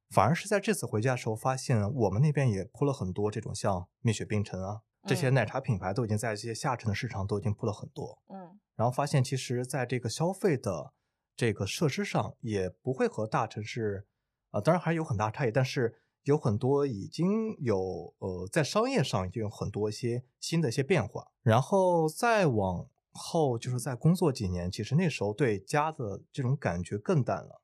[0.10, 8.19] 反而是在这次回家的时候，发现我们那边也铺了很多这种像蜜雪冰城啊这些嗯奶茶品牌，都已经在这些下沉的市场都已经铺了很多。
[8.27, 8.40] 嗯
[8.81, 10.91] 然后发现，其实在这个消费的
[11.35, 14.07] 这个设施上，也不会和大城市，
[14.49, 21.31] 啊、当然还是有很大差异，但是有很多已经有呃，在商业上已经有很多一些新的一些变化。
[21.43, 27.61] 然后再往后，就是在工作几年，其实那时候对家的这种感觉更淡了，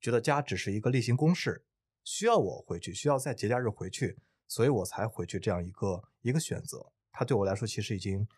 [0.00, 1.64] 觉得家只是一个例行公事，
[2.04, 6.92] 需要我回去，需要在节假日回去，所以我才回去这样一个一个选择。
[7.10, 8.28] 它对我来说，其实已经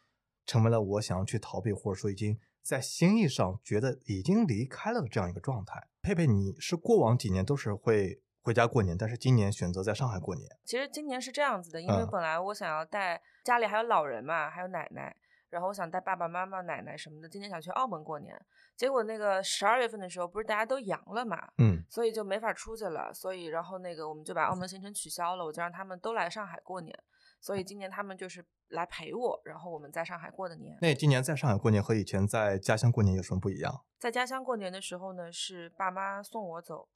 [0.50, 5.86] 成为了我想要去逃避，或者说已经在心意上觉得已经离开了的这样一个状态。
[6.02, 10.50] 佩佩，你是过往几年都是会回家过年，但是今年选择在上海过年。
[10.64, 15.14] 其实今年是这样子的，因为嗯本来我想要带家里还有老人嘛，还有奶奶，
[15.50, 18.36] 然后我想带爸爸妈妈、奶奶什么的，今年想去澳门过年。
[18.76, 23.14] 结果那个十二月份的时候，不是大家都阳了嘛，嗯所以就没法出去了。
[23.14, 26.92] 所以然后那个我们就把澳门行程取消了，我就让他们都来上海过年。
[27.40, 30.76] 所以今年他们就是来陪我，然后我们在上海过的年。
[30.80, 33.84] 那今年在上海过年和以前在家乡过年有什么不一样？
[33.98, 36.88] 在家乡过年的时候呢，是爸妈送我走；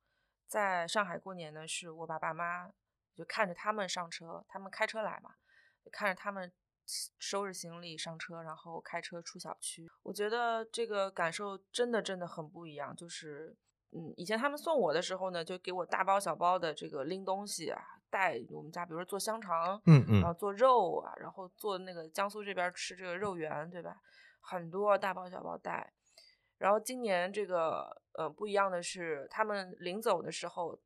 [0.47, 2.71] 在上海过年呢，是我把爸妈
[3.15, 5.31] 就看着他们上车，他们开车来嘛，
[5.85, 6.51] 就看着他们
[7.19, 9.91] 收拾行李上车，然后开车出小区。
[10.03, 13.57] 我觉得这个感受真的真的很不一样，就是。
[13.97, 17.81] 嗯，以前他们送我的时候呢，就给我大包小包的这个拎东西啊，
[18.15, 24.01] 带我们家，比如说做香肠，嗯嗯然后做肉啊，然后做那个江苏这边吃这个肉圆，对吧？
[24.41, 25.93] 很多大包小包带。
[26.59, 30.79] 然后今年这个呃不一样的是，他们临走的时候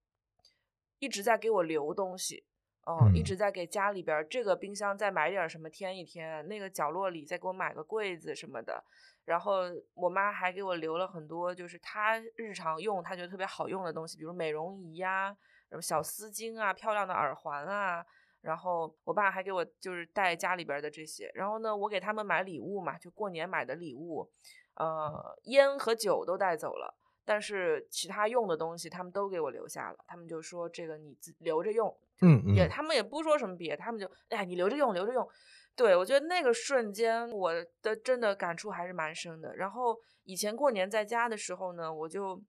[0.99, 2.45] 一直在给我留东西，
[2.87, 8.83] 哦、一嗯直在给家里边这个冰箱再买点什么添一添，那个角落里再给我买个柜子什么的。
[9.27, 15.37] 然后我妈还给我留了很多，就是她日常用，她觉得特别好用的东西，比如美容仪呀、
[15.81, 18.05] 小丝巾啊、漂亮的耳环啊。
[18.41, 24.31] 然后我爸还给我就是带家里边的这些，然后呢，我给他们买礼物嘛，就过年买的礼物，
[24.75, 31.89] 呃，烟和酒都带走了，但是其他用的东西他们都给我留下了，他们就说这个你自留着用，
[32.23, 35.29] 嗯嗯，也他们也不说什么别，他们就哎你留着用，留着用。
[35.75, 37.53] 对我觉得那个瞬间，我
[37.83, 39.55] 的真的感触还是蛮深的。
[39.57, 42.41] 然后以前过年在家的时候呢，我就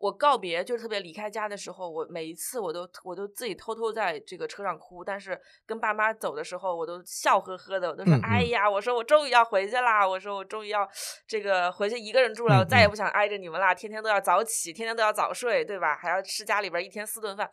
[0.00, 8.22] 我告别，就是特别离开家的时候，我每一次我都我都自己偷偷在这个车上哭，但是跟爸妈走的时候，我都笑呵呵的，我都说、嗯嗯。
[8.22, 10.88] 哎呀，我说我终于要回去啦，我说我终于要
[11.26, 15.94] 这个回去一个人住了，我再也不想挨着你们啦，天天都要早起，天天都要早睡，对吧？
[15.94, 17.50] 还要吃家里边一天四顿饭。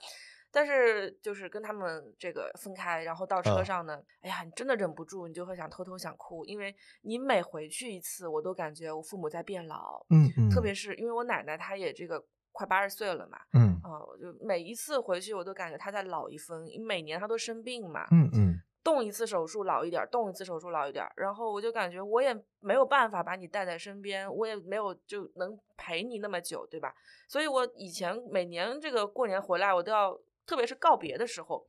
[0.49, 12.23] 但是就是跟他们这个分开，然后到车啊上呢，哎呀，你真的忍不住，你就会想偷偷想哭，因为你每回去一次，我都感觉我父母在变老，嗯嗯，特别是因为我奶奶她也这个
[12.57, 13.79] 快八十岁了嘛，嗯。
[13.83, 18.59] 啊、我就每一次回去我都感觉他在老一分，因为每年他都生病嘛，嗯嗯。
[18.83, 26.95] 动一次手术老一点儿，动一次手术老一点儿，然后我就感觉我也没有办法把你带在身边，我也没有就能陪你那么久，对吧？
[27.27, 31.67] 所以我以前每年这个过年回来，我都要，特别是告别的时候，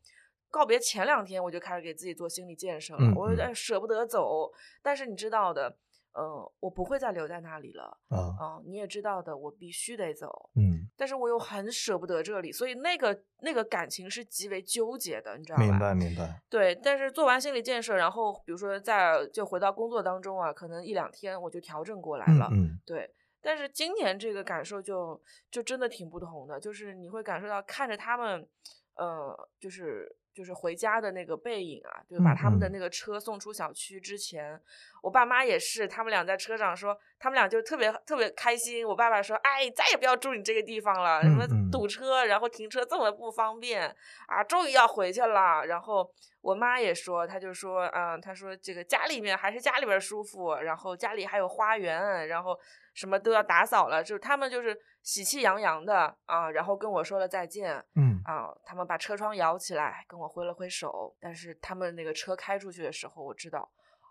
[0.48, 5.76] 告别前两天我就开始给自己做心理建设了，嗯我有点嗯舍不得走，但是你知道的，
[6.14, 15.64] 嗯、我不会再留在那里了，啊嗯、你也知道的，我必须得走，嗯，但是我又很舍不得这里，所以那个那个感情是极为纠结的，你知道吧？
[15.64, 22.48] 明白明白，对，但是做完心理建设，然后比如说在就回到工作当中啊，可能一两天我就调整过来了。
[22.52, 23.08] 嗯嗯对，
[23.40, 28.48] 但是今年这个感受就就真的挺不同的，就是你会感受到看着他们，
[28.96, 34.56] 呃，就是就是回家的那个背影啊，就是把他们的那个车送出小区之前，
[35.02, 38.86] 我爸妈也是，他们俩在车上说，他们俩就特别特别开心。
[38.86, 43.94] 我爸爸说，哎，再也不要住你这个地方了，什么堵车，然后停车这么不方便
[44.26, 45.64] 啊，终于要回去了。
[45.66, 46.08] 然后
[46.40, 52.58] 我妈也说，她就说，嗯，她说这个家里面还是家里边舒服，然后家里还有花园，然后
[52.94, 57.84] 什么都要打扫了，就是他们就是喜气洋洋的啊，然后跟我说了再见。
[57.96, 61.16] 嗯啊，他们把车窗摇起来，跟我挥了挥手。
[61.18, 63.66] 但是他们那个车开出去的时候，我知道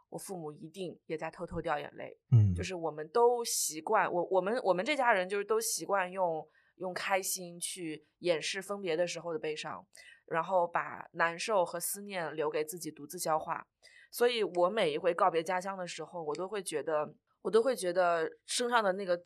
[0.10, 2.18] 我父母一定也在偷偷掉眼泪。
[2.32, 9.86] 嗯，就是我们都习惯，我我们我们这家人就是都习惯用用开心去掩饰分别的时候的悲伤，
[10.26, 13.66] 然后把难受和思念留给自己独自消化。
[14.12, 17.14] 所以我每一回告别家乡的时候，我都会觉得。
[17.44, 19.24] 我都会觉得身上的那个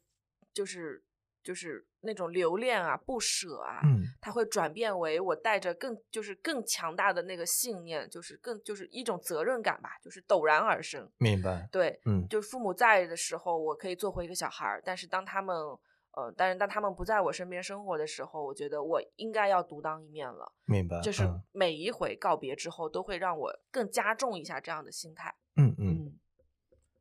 [0.54, 1.02] 就是
[1.44, 11.10] 就是那种留恋啊、不舍啊，嗯它会转变为我带着更就是更强大的那个信念，就是更就是一种责任感吧，就是陡然而生。
[11.18, 15.56] 明白，对，嗯就是父母在的时候，我可以做回一个小孩儿，但是当他们
[16.14, 20.54] 呃，但是当他们不在我身边生活的时候，我觉得我应该要独当一面了。
[20.66, 25.34] 明白，就是嗯每一回告别之后，都会让我更加重一下这样的心态。
[25.56, 25.88] 嗯嗯。
[26.06, 26.20] 嗯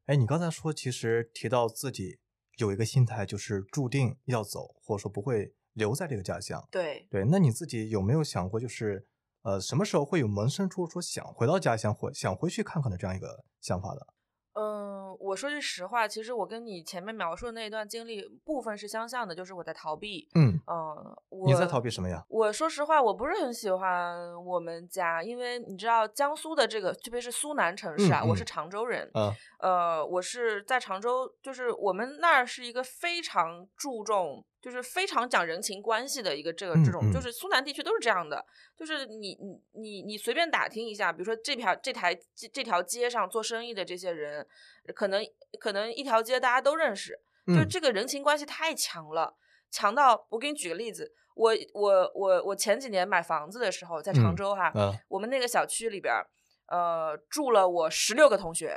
[0.07, 2.19] 哎，你刚才说其实提到自己
[2.61, 6.63] 有一个心态，就是注定要走，或者说不会留在这个家乡。
[6.71, 9.07] 对，对，那你自己有没有想过，就是
[9.43, 14.07] 呃，什么时候会有萌生出说想回到家乡或想回去看看的这样一个想法的？
[14.55, 20.29] 嗯，我说句实话，其实我跟你前面描述的那一段经历部分是相像的，就是我在逃避。
[20.35, 22.25] 嗯，嗯，你在逃避什么呀？
[22.29, 37.31] 我说实话，我不是很喜欢我们家，因为你知道江苏的这个，特别是苏南城市啊，嗯我是嗯常州人，嗯，呃，我是在常州，就是我们那儿是一个非常注重，就是非常讲人情关系的一个这个这种，就是。
[37.33, 38.45] 苏南地区都是这样的，
[38.77, 44.47] 就是你你你你随便打听一下，比如说这条这台这这条街上做生意的这些人，
[44.95, 45.25] 可能
[45.59, 49.35] 可能一条街大家都认识，就这个人情关系太强了，
[49.71, 56.29] 强到我给你举个例子，我我我我前几年买房子的时候在常嗯州哈，啊，我们那个小区里边儿，
[56.67, 58.77] 呃，住了我十六个同学，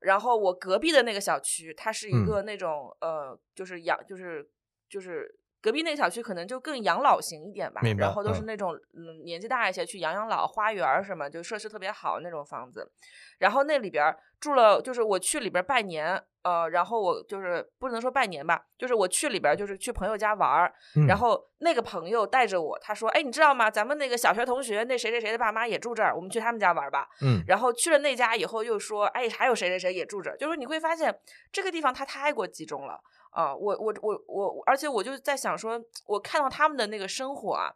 [0.00, 2.26] 然后我隔壁的那个小区，它是一嗯。
[2.26, 4.46] 个那种、呃，就是养，就是
[4.88, 5.28] 就是
[5.60, 12.90] 隔壁那个小区可能就更养老型一点吧，然后都是嗯那种嗯年纪大一些去养养老，花园什么，就设施特别好那种房子，
[13.38, 16.22] 然后那里边住了，就是我去里边儿拜年。
[16.46, 20.72] 呃，然后我就是不能说拜年吧，就是我去里边就是去朋友家玩儿，
[21.08, 23.68] 然嗯后那个朋友带着我，他说：“哎，你知道吗？
[23.68, 31.12] 咱们那个小学同学那谁谁谁的爸妈也住这儿，我们去他们家玩吧。”嗯然后去了那家以后，又说：“哎，还有谁谁谁也住这儿。”就是你会发现
[31.50, 33.00] 这个地方它太过集中了
[33.36, 37.70] 啊、我我我我，而且我就在想说，我看到他们的那个生活啊，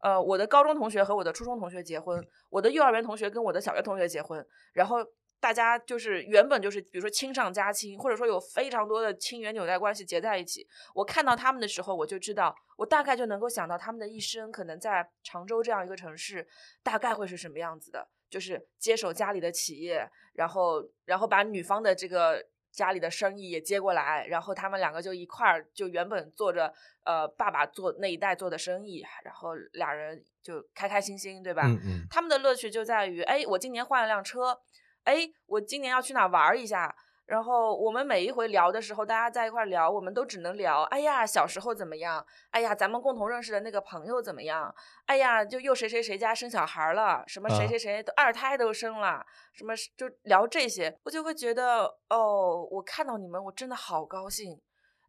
[0.00, 4.98] 呃，我的高中同学和我的初中同学结婚，我的幼儿园同学跟我的小学同学结婚，然后。
[5.42, 10.64] 大家就是原本就是，比如说亲上加亲，或者说有非常多的亲缘纽带关系结在一起。
[10.94, 16.46] 我看到他们的时候，我就知道，我大概就能够想到他们的一生可能在常州这样一个城市，
[16.84, 18.06] 大概会是什么样子的。
[18.30, 22.40] 就是接手家里的企业，然后然后把女方的这个
[22.72, 26.72] 家里的生意也接过来，然后他们两个就一块儿，就原本做着
[27.04, 31.62] 呃爸爸做那一代做的生意，然后俩人就开开心心，对吧？
[31.66, 34.58] 嗯嗯他们的乐趣就在于，哎，我今年换了辆车，
[35.04, 36.96] 哎，我今年要去哪玩一下。
[37.24, 42.24] 然后我们每一回聊的时候，大家在一块聊，我们都只能聊，哎呀，小时候怎么样？
[42.50, 44.74] 哎呀，咱们共同认识的那个朋友怎么样？
[45.06, 54.60] 哎呀，就又谁谁谁家生小孩了，什么谁啊谁谁都二胎都生了，什么就聊这些，我就会觉得，哦，我看到你们，我真的好高兴，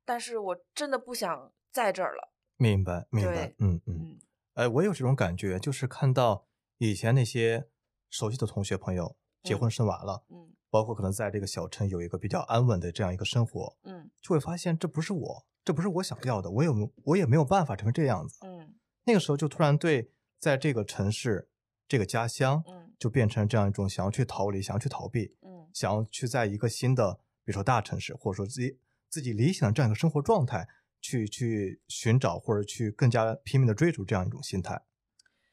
[0.05, 2.31] 但是我真的不想在这儿了。
[2.57, 3.99] 明白明白，嗯嗯。
[3.99, 4.19] 嗯
[4.53, 6.45] 哎，我有这种感觉，就是看到
[6.77, 7.67] 以前那些
[8.11, 14.09] 熟悉的同学朋友结嗯婚生娃了，嗯包括可能在这个小城有一个比较安稳的这样一个生活，嗯。
[14.19, 18.39] 就会发现这不是我，这不是我想要的，我有我也没有办法成为这样子。
[18.41, 18.73] 嗯。
[19.03, 20.09] 那个时候就突然对
[20.39, 21.47] 在这个城市、
[21.87, 22.91] 这个家乡，嗯。
[22.97, 25.69] 就变成这样一种想要去逃离、想要去逃避、嗯。
[25.71, 30.67] 想要去在一个新的，比如说大城市，或者说自己自己理想的这样一个生活状态，
[30.99, 34.81] 去去寻找或者去更加拼命的追逐这样一种心态。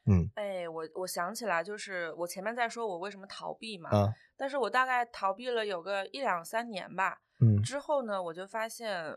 [0.06, 0.30] 嗯。
[0.37, 0.49] 哎，
[0.80, 4.08] 我我想起来，就是我前面在说我为什么逃避嘛，啊。
[4.36, 7.62] 但是我大概逃避了有个一两三年吧，嗯。
[7.62, 9.14] 之后呢，我就发现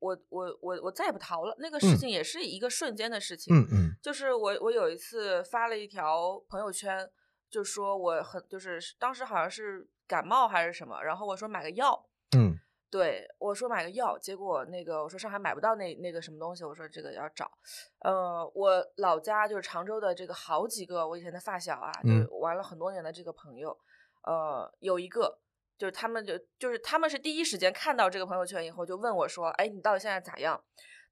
[0.00, 1.54] 我我我我再也不逃了。
[1.58, 1.96] 那个事嗯。
[1.96, 3.96] 情也是一个瞬间的事情，嗯嗯。
[4.02, 7.08] 就是我我有一次发了一条朋友圈，
[7.48, 12.06] 就说我很就是当时好像是感冒还是什么，然后我说买个药，
[12.36, 12.58] 嗯
[12.94, 17.50] 对我说买个药，结果那个我说上海买不到那那个什么东西，我说这个要找，
[17.98, 23.76] 呃，我老家就是常州的这个好几个我以前的发小啊，就玩了很多年的这个朋友，
[24.22, 25.40] 呃，有一个
[25.76, 30.62] 就是他们就就是他们是第一时间看到这个朋友圈以后就问我说，哎，你到底现在咋样？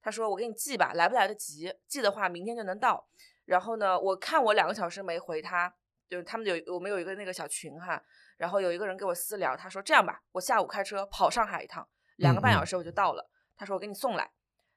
[0.01, 1.73] 他说我给你寄吧，来不来得及？
[1.85, 3.05] 寄的话明天就能到。
[3.43, 5.75] 然后呢，我看我两个小时没回他，
[6.07, 8.01] 就是他们有我们有一个那个小群哈，
[8.43, 11.87] 然后有一个人给我私聊，他说这样吧，我下午开车跑上海一趟，
[12.17, 13.29] 两个半小时我就到了。
[13.55, 14.29] 他说我给你送来，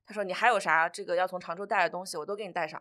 [0.06, 2.80] 他说你还有啥这个要从常州带的东西，我都给你带上。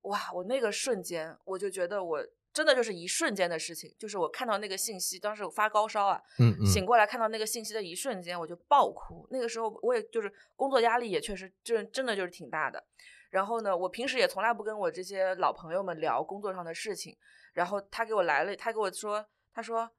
[0.00, 9.28] 哇，我那个瞬间我就觉得我真的就是一瞬间的事情，就是我看到那个信息，当时我发高烧啊，嗯嗯，醒过来看到那个信息的一瞬间，我就爆哭。
[9.30, 12.84] 那个时候我也就是工作压力也确实真真的就是挺大的。
[13.30, 17.16] 然后呢，我平时也从来不跟我这些老朋友们聊工作上的事情。
[17.54, 19.90] 然后他给我来了，他给我说，他说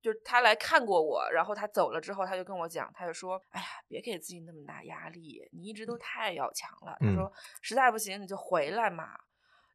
[0.00, 9.18] 就是他来看过我，然后他走了之后，他就跟我讲，他就说：“哎呀，别给自己那么大压力，你一直都太要强了。”他说：“实在不行你就回来嘛。”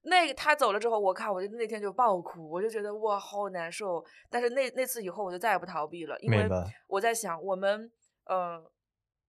[0.04, 4.04] 那个他走了之后，我看我就那天就爆哭，我就觉得哇好难受。
[4.30, 6.48] 但是那那次以后，我就再也不逃避了，因为
[6.88, 7.92] 我在想，我们
[8.26, 8.64] 呃，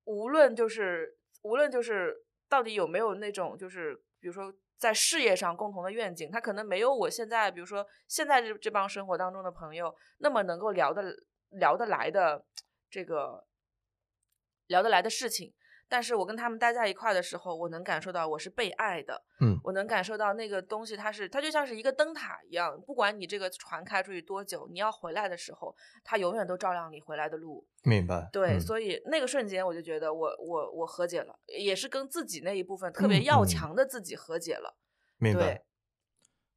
[0.05, 4.55] 无论就是无论就是到底有没有那种就是比如说。
[4.77, 11.03] 在事业上共同的愿景，他可能没有我现在，比如说现在这这帮生活当中的朋友那么能够聊得
[11.51, 12.45] 聊得来的
[12.91, 13.47] 这个
[14.67, 15.55] 聊得来的事情。
[15.95, 25.73] 但是我跟他们待在一块的时候，我能感受到我是被爱的，嗯，我能感受到那个东西，它是它就像是一个灯塔一样，不管你这个船开出去多久，你要回来的时候，
[26.03, 27.65] 它永远都照亮你回来的路。
[27.85, 28.29] 明白。
[28.33, 34.77] 对，所以那个瞬间，我就觉得我我我和解了，也是跟自己那一部分特别要强的自己和解了。
[35.19, 35.65] 明白。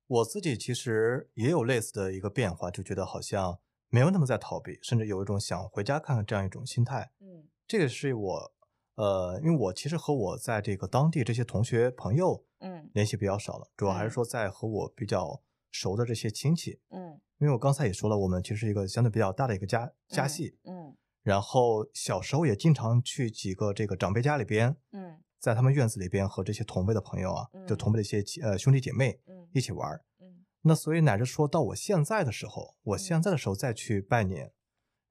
[0.07, 3.59] 我自己其实也有类似的一个变化，就觉得好像
[3.89, 7.11] 没有那么在逃避，甚至有一种想回家看看这样一种心态。
[7.19, 8.56] 嗯，这个是我。
[8.97, 15.39] 呃，因为我其实和我在这个当地这些同学朋友，嗯，联系比较少了，主要还是说在和我比较
[15.71, 29.87] 熟的这些亲戚，嗯，因为我刚才也说了，我们其实是一个相对比较大的一个家家系，嗯，然后小时候也经常去几个这个长辈家里边，嗯，在他们院子里边和这些同辈的朋友啊，就同辈的一些呃兄弟姐妹，嗯，一起玩，
[30.19, 34.51] 嗯，那所以乃至说到我现在的时候，我现在的时候再去拜年，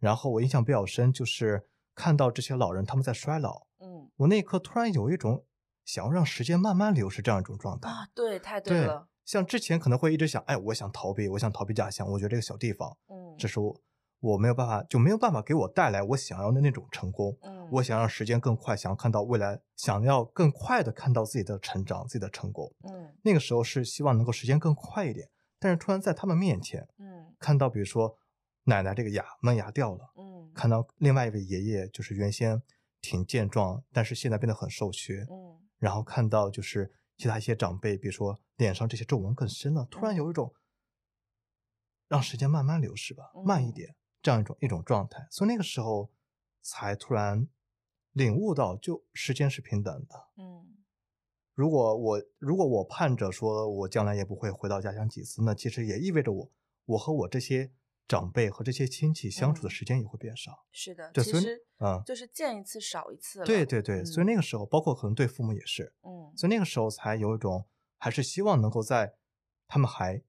[0.01, 3.66] 然后我印象比较深，就是看到这些老人他们在衰老。
[3.87, 5.45] 嗯，我那一刻突然有一种
[5.85, 9.09] 想要让时间慢慢流逝这样一种状态啊，对，太对了。
[9.25, 13.81] 像之前可能会一直想，哎，我想逃避，我想逃避家乡，我觉得这个小地方，嗯，这是我
[14.21, 17.37] 我没有办法，就没有办法给我带来我想要的那种成功。
[17.43, 22.73] 嗯，我想让时间更快，想要看到未来，想要更快的看到自己的成长，自己的成功。
[22.85, 25.29] 嗯，那个时候是希望能够时间更快一点，
[25.59, 28.17] 但是突然在他们面前，嗯，看到比如说
[28.65, 32.63] 奶奶这个牙门牙掉了，嗯，看到另外一位爷爷就是原先。
[33.07, 35.25] 挺健壮，但是现在变得很瘦削。
[35.31, 40.53] 嗯，然后看到就是其他一些长辈，比如说脸上这些皱纹更深了，突然有一种
[42.09, 45.25] 让时间慢慢流逝吧，慢一点这样一种一种状态。
[45.31, 46.11] 所以那个时候
[46.63, 47.49] 才突然
[48.11, 50.29] 领悟到，就时间是平等的。
[50.37, 50.67] 嗯，
[51.55, 56.51] 如果我如果我盼着说我将来也不会回到家乡几次，那其实也意味着我
[56.87, 57.71] 我和我这些。
[58.09, 63.45] 长辈和这些亲戚相处的时间也会变少，是的，其实嗯，就是见一次少一次了。
[63.45, 67.67] 对对对，所以那个时候，包括可能对父母也是，嗯，所以那个时候才有一种，
[67.99, 69.15] 还是希望能够在
[69.67, 70.23] 他们还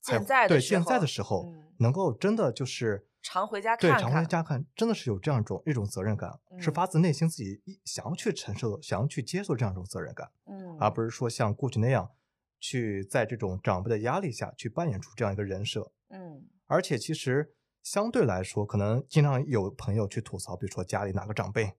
[0.00, 12.10] 健在对现在的时候，能够真的就是常回家看，对常回家看，真的是有这样一种一种责任感，是发自内心自己想要去承受、想要去接受这样一种责任感，嗯，而不是说像过去那样
[12.58, 17.52] 去在这种长辈的压力下去扮演出这样一个人设，嗯，而且其实。
[17.82, 21.72] 相对来说，可能经常有朋友去吐槽，比如说家里哪个长辈，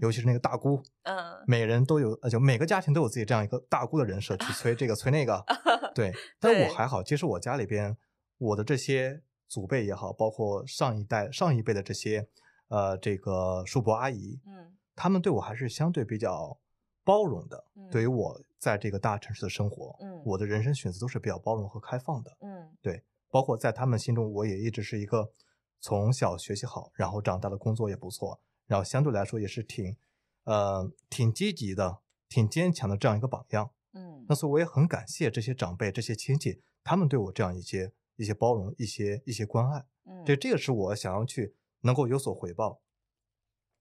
[0.00, 1.16] 尤其是那个大姑，嗯，
[1.46, 5.44] 每人都有，呃，就每个家庭都有自己这样一个大姑的人设，去催这个催那个，
[5.94, 6.12] 对。
[6.40, 7.96] 但我还好，其实我家里边，
[8.38, 12.26] 我的这些祖辈也好，包括上一代、上一辈的这些，
[12.66, 16.58] 呃，这个叔伯阿姨，嗯，他们对我还是相对比较
[17.04, 17.64] 包容的。
[17.92, 23.04] 对于我在这个大城市的生活，嗯，我的人生选择都是比较包容和开放的，嗯，对。
[23.30, 25.32] 包括在他们心中，我也一直是一个
[25.80, 29.96] 从小学习好，然后长大的工作也不错，然后相对来说也是挺，
[30.44, 31.98] 呃，挺积极的、
[32.28, 33.70] 挺坚强的这样一个榜样。
[33.92, 39.86] 嗯，那所以我也很感谢这些长辈、这些亲戚，他们对我这样一些一些包容、一些一些关爱。
[40.04, 42.80] 嗯，这这个是我想要去能够有所回报，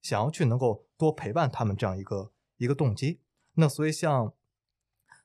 [0.01, 3.21] 想要去能够多陪伴他们这样一个一个动机。
[3.53, 4.33] 那所以像。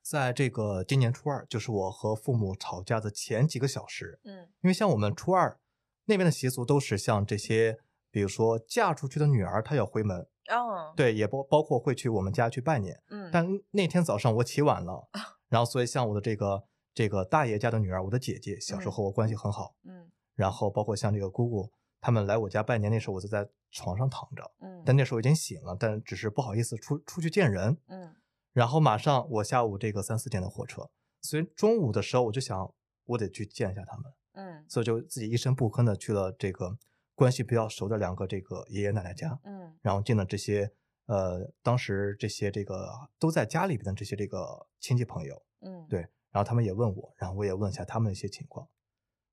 [0.03, 4.21] 在这个今年初二，就是我和父母吵架的前几个小时。
[4.25, 5.59] 嗯，因为像我们初二
[6.07, 7.79] 那边的习俗，都是像这些，
[8.11, 10.27] 比如说嫁出去的女儿，她要回门。
[10.51, 13.01] 哦，对，也包包括会去我们家去拜年。
[13.11, 15.09] 嗯，但那天早上我起晚了，
[15.49, 19.77] 然后所以像我的这个这个大爷家的女儿，我的姐姐，小时候和我关系很好。
[19.85, 24.51] 嗯，然后包括像这个姑姑，他们来我家拜年，那时候我就在床上躺着。
[24.59, 27.79] 嗯，但那时候已经醒了，但只是不好意思出出去见人。
[27.87, 28.17] 嗯。
[28.53, 30.91] 然后马上我下午这个三四点的火车，
[31.23, 32.75] 所以中午的时候我就想
[33.07, 36.79] 我得去见一下他们，嗯，所以就自己一声不吭的去了这个
[37.15, 40.71] 关系比较熟的两个这个爷爷奶奶家，嗯，然后见了这些
[41.07, 46.01] 呃当时这些这个都在家里边的这些这个亲戚朋友，嗯，对，
[46.31, 48.69] 然后他们也问我，然后我也问一下他们的一些情况，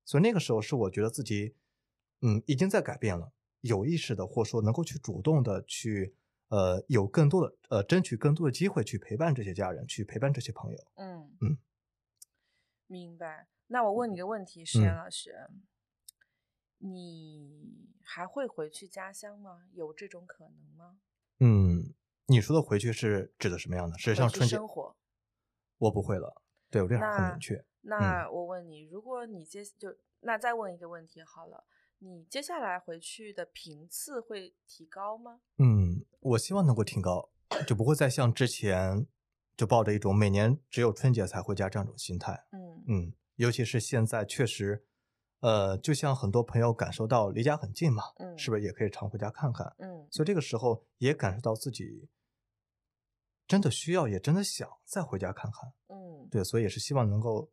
[0.06, 1.54] 所以那个时候是我觉得自己
[2.22, 6.16] 嗯已经在改变了，有意识的或者说能够去主动的去。
[6.50, 10.78] 呃，有更多的呃，争取更多的机会去陪伴这些家人，去陪伴这些朋友。
[10.96, 11.58] 嗯嗯，
[12.86, 13.48] 明白。
[13.68, 15.48] 那我问你个问题，石岩老师，
[16.78, 19.68] 你还会回去家乡吗？
[19.72, 20.98] 有这种可能吗？
[21.38, 21.94] 嗯，
[22.26, 23.96] 你说的回去是指的什么样的？
[23.96, 24.56] 是像回去春节？
[24.56, 24.96] 生活。
[25.78, 27.64] 我不会了，对我这样很明确。
[27.82, 31.64] 那我问你，如果你接就那再问一个问题好了，
[32.00, 35.40] 你接下来回去的频次会提高吗？
[35.56, 35.89] 嗯，
[36.30, 37.30] 我希望能够提高，
[37.66, 39.06] 就不会再像之前
[39.56, 42.44] 就抱着一种每年只有春节才回家这样一种心态。
[42.52, 44.84] 嗯嗯，尤其是现在确实，
[45.40, 49.74] 呃，就像很多朋友感受到离家很近嘛，嗯是不是也可以常回家看看？
[49.78, 52.08] 嗯所以这个时候也感受到自己
[53.48, 55.72] 真的需要，也真的想再回家看看。
[55.88, 57.50] 嗯对，所以也是希望能够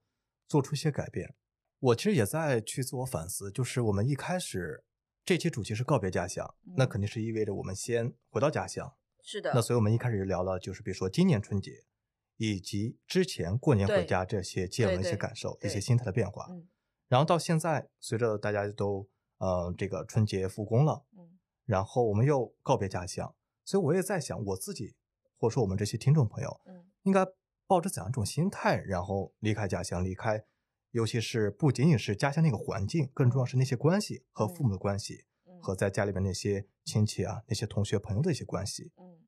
[0.48, 1.36] 做出一些改变。
[1.80, 4.84] 我其实也在去自我反思，就是我们一开始
[5.28, 8.96] 这期主题是告别家乡，那嗯肯定是意味着我们先回到家乡。
[9.22, 9.52] 是的。
[9.54, 11.84] 那所以我们一开始就聊了，就是比如说今年春节，
[12.38, 16.48] 以及之前过年回家这些见闻、一些感受、一些心态的变化。
[16.50, 16.70] 嗯
[17.10, 19.10] 然后到现在，随着大家都
[19.40, 24.96] 呃这个春节复工了，嗯然后我们又告别家乡，所以我也在想，我自己
[25.38, 27.26] 或者说我们这些听众朋友，嗯应该
[27.66, 30.46] 抱着怎样一种心态，然后离开家乡，离开，
[30.92, 38.92] 尤其是不仅仅是家乡那个环境，更重要是那些关系和父母的关系，嗯和在家里边那些亲戚啊、那些同学朋友的一些关系。
[38.98, 39.20] 嗯，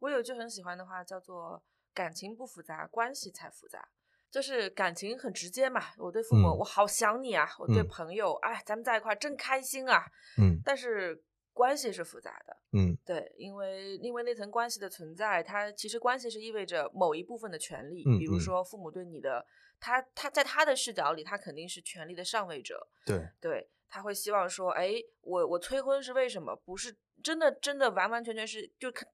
[0.00, 1.62] 我有一句很喜欢的话，叫做
[1.94, 3.88] “感情不复杂，关系才复杂”。
[4.28, 10.04] 就是感情很直接嘛，我对父母、嗯我好想你啊，我对嗯朋友，哎，咱们在一块儿真开心啊。
[10.38, 11.22] 嗯但是
[11.56, 19.46] 关系是复杂的，嗯对，因为因为那层关系的存在，它其实关系是意味着某一部分的权利，比如说父母对你的，
[19.80, 26.54] 他他在他的视角里，他肯定是权力的上位者，对，对，他会希望说，哎，我我催婚是为什么？
[26.54, 26.94] 不是
[27.24, 29.08] 真的真的完完全全是就看，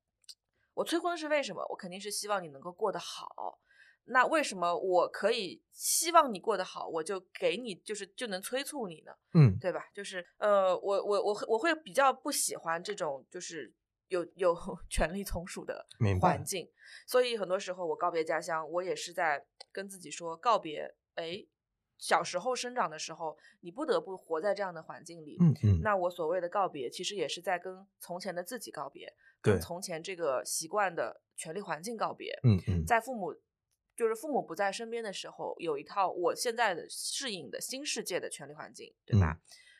[0.74, 1.64] 我催婚是为什么？
[1.70, 3.60] 我肯定是希望你能够过得好。
[4.06, 9.12] 那为什么我可以希望你过得好，我就给你就是就能催促你呢？
[9.34, 9.86] 嗯对吧？
[9.94, 13.72] 就是呃，我我我会我会比较不喜欢这种就是
[14.08, 14.56] 有有
[14.90, 15.86] 权力从属的
[16.20, 16.68] 环境，
[17.06, 20.94] 所以很多时候我告别家乡，我也是在跟自己说告别。
[21.14, 21.46] 哎，
[21.98, 25.36] 小时候生长的时候，你不得不活在这样的环境里。
[25.40, 32.32] 嗯嗯，那我所谓的告别，其实也是在跟从前的自己告别，跟从前这个习惯的权力环境告别。
[32.42, 33.32] 嗯嗯在父母
[33.94, 39.38] 就是父母不在身边的时候，有一套我现在的适应的新世界的权利环境，对吧？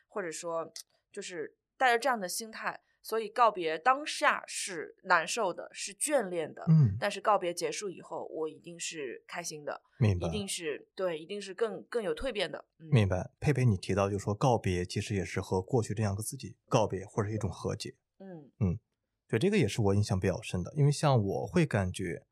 [0.08, 0.72] 或者说，
[1.10, 6.62] 就是带着这样的心态，所以告别当下是难受的，是眷恋的。
[6.68, 12.64] 嗯，但是告别结束以后，我一定是开心的，明白一定是对，一定是更更有蜕变的。
[12.78, 13.30] 嗯，明白。
[13.40, 17.94] 佩佩，你提到就是说告别，其实也是和过去这样的自己告别，或者是一种和解。
[18.18, 18.78] 嗯嗯
[19.26, 22.22] 对，这个也是我印象比较深的，因为像我会感觉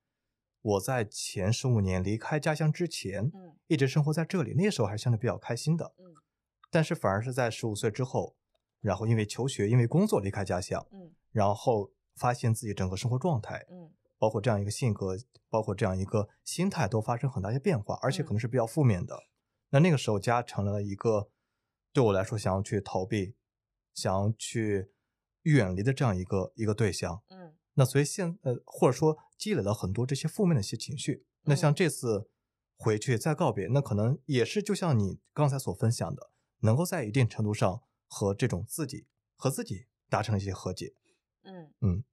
[0.63, 5.95] 我在前十五年离开家乡之前，嗯一直生活在这里，那时候还是相对比较开心的。
[5.99, 6.15] 嗯
[6.73, 8.37] 但是反而是在十五岁之后，
[8.81, 15.17] 然后因为求学、因为工作离开家乡，嗯然后发现自己整个生活状态，嗯包括这样一个性格，
[15.49, 19.19] 包括这样一个心态，都发生很大一些变化，而且嗯可能是比较负面的。
[19.71, 21.31] 那那个时候，家成了一个
[21.93, 23.35] 对我来说想要去逃避、
[23.95, 24.93] 想要去
[25.43, 27.23] 远离的这样一个一个对象。
[27.31, 31.24] 嗯那所以现呃，或者说积累了很多这些负面的一些情绪。
[31.45, 32.28] 那像嗯这次
[32.76, 40.93] 回去再告别，那可能也是就像你刚才所分享的，能够在一定程度上和这种自己和自己达成一些和解。
[41.81, 42.05] 嗯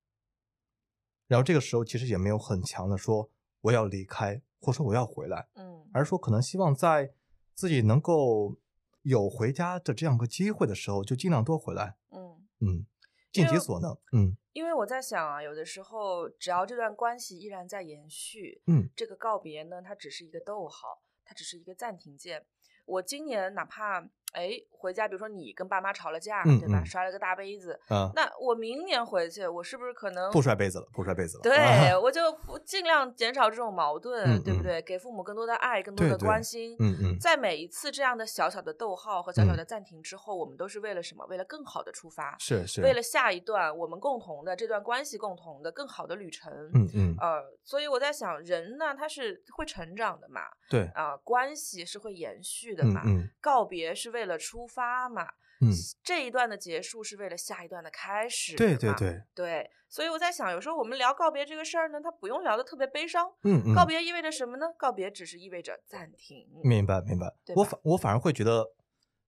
[1.27, 7.11] 然后这个时候其实也没有很强的说我要离开，或者说我要回来，嗯而是说可能希望在
[7.53, 8.55] 自己能够
[9.01, 11.97] 有回家的这样一个机会的时候，就尽量多回来。
[12.11, 12.47] 嗯。
[12.61, 12.85] 嗯，
[13.31, 13.97] 尽因为其所能。
[14.13, 22.43] 嗯因为我在想啊，有的时候只要这段关系依然在延续，嗯这个告别呢，它只是一个逗号，它只是一个暂停键。
[22.85, 26.79] 我今年哪怕哎回家，比如说你跟爸妈吵了架，嗯对吧？
[26.79, 31.41] 嗯摔了个大杯子，啊，那我明年回去，我是不是可能不摔杯子了，不摔杯子了。
[31.41, 31.57] 对，
[31.89, 34.79] 啊我就不尽量减少这种矛盾，对不对？
[34.83, 36.75] 给父母更多的爱，更多的关心。
[36.79, 41.25] 嗯嗯在每一次这样的小小的逗号和小小嗯的暂停之后，我们都是为了什么？
[41.25, 46.53] 为了更好的出发，是是，为了下一段我们共同的这段关系共同的更好的旅程。
[46.75, 55.27] 嗯嗯呃，所以我在想，人呢，他是会成长的嘛，对，啊、关系是会延续的嘛，嗯嗯告别是为了出发嘛，
[55.61, 55.69] 嗯，
[56.01, 63.31] 这一段的结束是为了下一段的开始嘛，对对对，对，所以我在想，有时候我们聊告别这个事儿呢，它不用聊的特别悲伤。
[63.43, 63.61] 嗯。
[63.67, 64.65] 嗯，告别意味着什么呢？
[64.75, 66.47] 告别只是意味着暂停。
[66.63, 68.73] 明白明白我反我反而会觉得，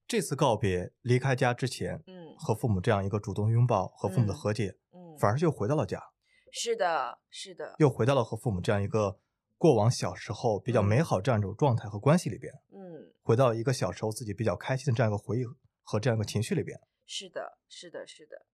[0.08, 2.36] 这次告别离开家之前，嗯。
[2.38, 6.02] 和父母这样一个主动拥抱和父母的嗯和解，嗯，反而就回到了家，
[6.52, 9.20] 是的，是的，又回到了和父母这样一个
[9.60, 15.45] 过往小时候比较嗯美好这样一种状态和关系里边，嗯回到一个小时候自己比较开心的这样一个回忆
[15.84, 16.80] 和这样一个情绪里边。
[17.05, 18.45] 是的，是的，是的。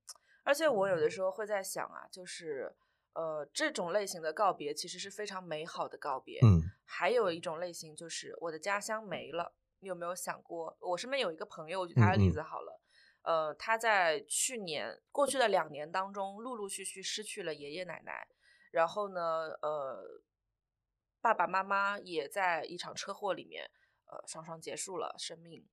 [0.44, 2.76] 而且我有的时候会在想啊，就是
[3.14, 6.40] 呃，这种类型的告别其实是非常美好的告别。
[6.44, 10.76] 嗯还有一种类型就是我的家乡没了，你有没有想过？
[10.82, 12.82] 我身边有一个朋友，我举他的例子好了。
[13.22, 18.28] 呃，他在去年过去的两年当中，陆陆续续失去了爷爷奶奶，
[18.72, 19.22] 然后呢，
[19.64, 20.22] 呃，
[21.26, 23.68] 爸爸妈妈也在一场车祸里面，
[24.06, 25.68] 呃，双双结束了生命。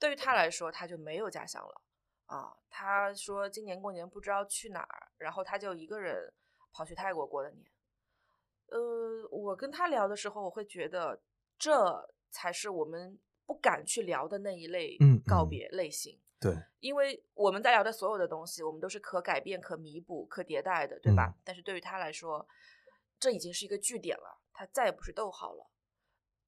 [0.00, 1.80] 对于他来说，他就没有家乡了
[2.26, 2.56] 啊。
[2.68, 6.34] 他说今年过年不知道去哪儿，然后他就一个人
[6.72, 7.64] 跑去泰国过的年。
[8.66, 11.22] 呃，我跟他聊的时候，我会觉得
[11.56, 13.16] 这才是我们
[13.46, 16.20] 不敢去聊的那一类告别类型。
[16.40, 21.32] 对，因为我们在聊的所有的东西，我们都是可改变、可弥补、可迭代的，对吧？
[21.32, 22.44] 嗯但是对于他来说，
[23.20, 25.70] 这已经是一个据点了，他再也不是逗号了。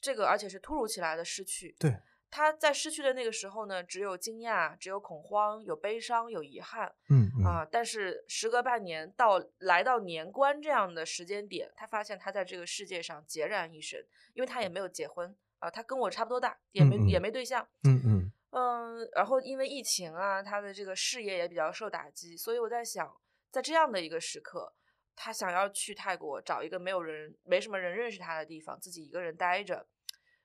[0.00, 1.74] 这个而且是突如其来的失去。
[1.78, 1.98] 对，
[2.30, 7.66] 他在失去的那个时候呢，只有惊讶，只有恐慌，有悲伤，有遗憾嗯嗯啊。
[7.70, 17.66] 但是时隔半年，到来到年关这样的时间点，他发现他在这个世界上孑然一身，因为他也没有结婚啊，他跟我差不多大，也没嗯嗯也没对象。
[17.84, 23.14] 嗯嗯嗯，然后因为疫情啊，他的这个事业也比较受打击，所以我在想，
[23.50, 24.72] 在这样的一个时刻，
[25.16, 29.88] 他想要去泰国找一个没有人、没什么人认识他的地方，自己一个人待着，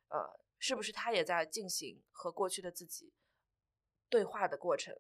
[0.08, 3.14] 呃，是不是他也在进行和过去的自己
[4.10, 4.98] 对话的过程？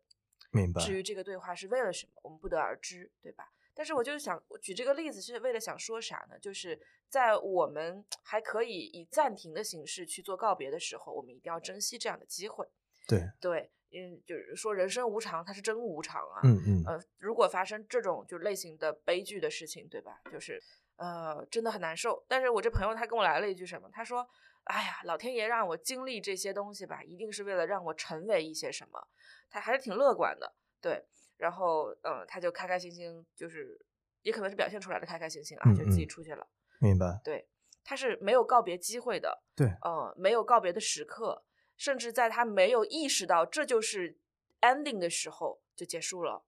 [0.51, 0.81] 明白。
[0.83, 3.53] 至于这个对话是为了什么，我们不得而知，对吧？
[3.73, 6.37] 但是我就是想我举这个例子是为了想说啥呢？
[6.37, 12.67] 就是在我们还可以以暂停的形式去做告别的时候，我们一定要珍惜这样的机会。
[13.07, 16.41] 对，对，嗯，就是说人生无常，它是真无常啊。
[16.43, 20.21] 嗯嗯呃，如果发生这种就类型的悲剧的事情，对吧？
[20.31, 20.61] 就是
[20.97, 22.23] 呃，真的很难受。
[22.27, 23.89] 但是我这朋友他跟我来了一句什么？
[23.91, 24.27] 他说
[24.65, 29.07] ：“哎呀，老天爷让我经历这些东西吧，一定是为了让我成为一些什么。”
[29.49, 31.05] 他还是挺乐观的，对。
[31.37, 33.83] 然后，嗯，他就开开心心，就是
[34.21, 36.47] 也可能是表现出来的开开心心啊，嗯就自己嗯出去了。
[36.79, 37.19] 明白。
[37.23, 37.47] 对，
[37.83, 41.43] 他是没有告别机会的，对，呃，没有告别的时刻，
[41.81, 44.15] 甚至在他没有意识到这就是
[44.61, 46.43] ending 的时候就结束了。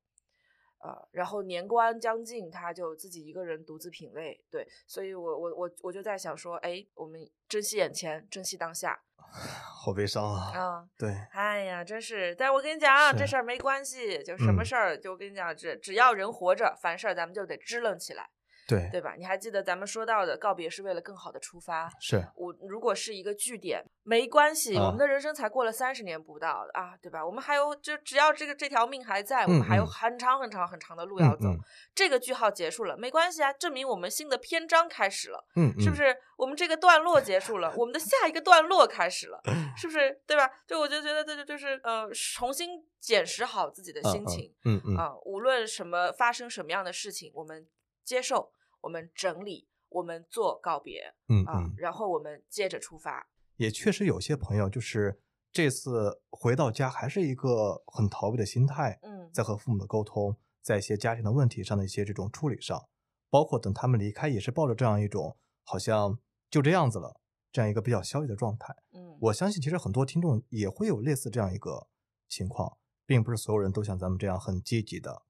[0.78, 10.52] 呃，然后年关将近，他就自己一个人独自品味，对，所以我我我我就在想说，哎，我们珍惜眼前，珍惜当下 好悲伤啊。
[10.56, 18.30] 啊、对，哎呀，真是，但我跟你讲啊，这事儿没关系，就什么嗯事儿，就我跟你讲，只只要人活着，凡事儿咱们就得支棱起来，
[18.68, 19.16] 对，对吧？
[19.18, 27.26] 你还记得咱们说到的告别是为了更好的出发，是，我如果是一个据点，没关系，我啊们的人生才过了三十年不到啊，对吧？
[27.26, 31.48] 我们还有就只要这个这条命还在，我们还有很长很长很长的路要走。
[31.50, 31.60] 嗯
[31.96, 36.16] 这个句号结束了，没关系啊，证明我们新的篇章开始了，嗯，是不是？
[36.38, 39.40] 我们这个段落结束了，我们的下一个段落开始了，
[39.78, 40.20] 是不是？
[40.26, 40.50] 对吧？
[40.68, 44.52] 就我就觉得这就就是呃，重新检视好自己的心情。
[44.66, 47.66] 嗯嗯，啊、无论什么发生什么样的事情，我们
[48.04, 48.52] 接受，
[48.82, 53.28] 我们整理，我们做告别啊、嗯啊，然后我们接着出发。
[53.58, 62.90] 也确实有些朋友就是这次回到家还是一个很逃避的心态，嗯在和父母的沟通，在一些家庭的问题上的一些这种处理上，
[63.30, 67.20] 包括等他们离开，也是抱着这样一种好像就这样子了
[67.52, 68.76] 这样一个比较消极的状态。
[68.92, 71.88] 嗯，我相信其实很多听众也会有类似这样一个
[72.28, 75.24] 情况，并不是所有人都像咱们这样很积极的，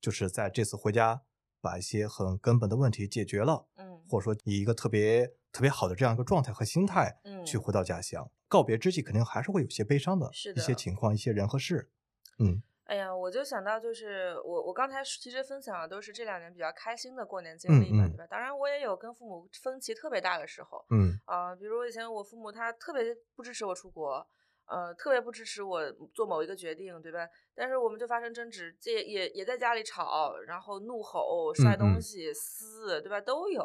[0.00, 1.22] 就是在这次回家
[1.66, 8.30] 把一些很根本的问题解决了，嗯或者说以一个特别特别好的这样一个状态和心态嗯去嗯回到家乡。
[8.48, 11.90] 告别之际，肯定还是会有些悲伤的是一些情况、一些人和事。
[12.38, 18.26] 嗯哎呀，我就想到，就是我我刚才其实分享的都是这两年比较开心的过年经嗯历嘛，嗯对吧？
[18.30, 23.02] 当然，我也有跟父母分歧特别大的时候嗯啊、比如以前我父母他特别
[23.34, 24.24] 不支持我出国，
[24.68, 25.80] 呃，特别不支持我
[26.12, 27.28] 做某一个决定，对吧？
[27.54, 33.20] 但是我们就发生争执，这也也也在家里吵，然后怒吼、摔东西、撕，对吧？
[33.20, 33.64] 都有。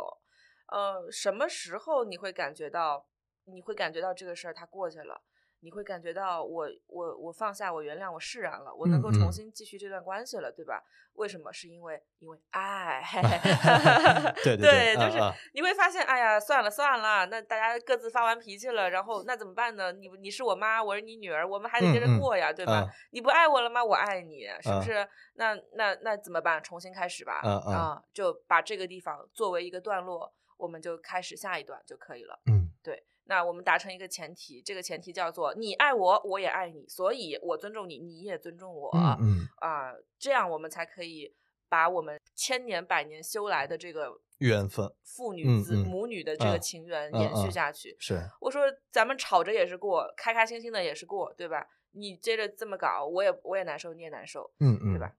[0.68, 3.06] 呃，什么时候你会感觉到，
[3.46, 5.22] 你会感觉到这个事儿它过去了？
[5.62, 10.84] 你会感觉到我我我放下，我原谅，我释然了，我能够嗯嗯重新继续这段关系了，对吧？
[11.16, 11.52] 为什么？
[11.52, 13.04] 是因为因为 爱，
[14.44, 15.20] 对对对，对就是
[15.54, 19.92] 你会发现，哎呀，算了算了，那大家各自发完脾气了，然后那怎么办呢？
[19.92, 22.74] 你你是我妈，我是你女儿，我们还得接着嗯嗯过呀，对吧？
[22.74, 23.84] 啊你不爱我了吗？
[23.84, 25.08] 我爱你，是不啊是？
[25.36, 26.62] 那那那怎么办？
[26.64, 32.40] 重新开始吧，啊啊啊，就把这个地方作为一个段落，我们就开始下一段就可以了。
[32.48, 41.34] 嗯对，那我们达成一个前提，这个前提叫做你爱我，我也爱你，所以我尊重你，你也尊重我嗯嗯，啊、这样我们才可以
[41.70, 47.96] 把我们千年百年修来的这个缘分父女子、嗯嗯母女的这个啊情缘啊延续啊下去。
[47.98, 51.66] 是我说咱们吵着也是过，开开心心的也是过，对吧？
[51.92, 55.16] 你接着这么搞，我也我也难受，你也难受，嗯嗯，对吧？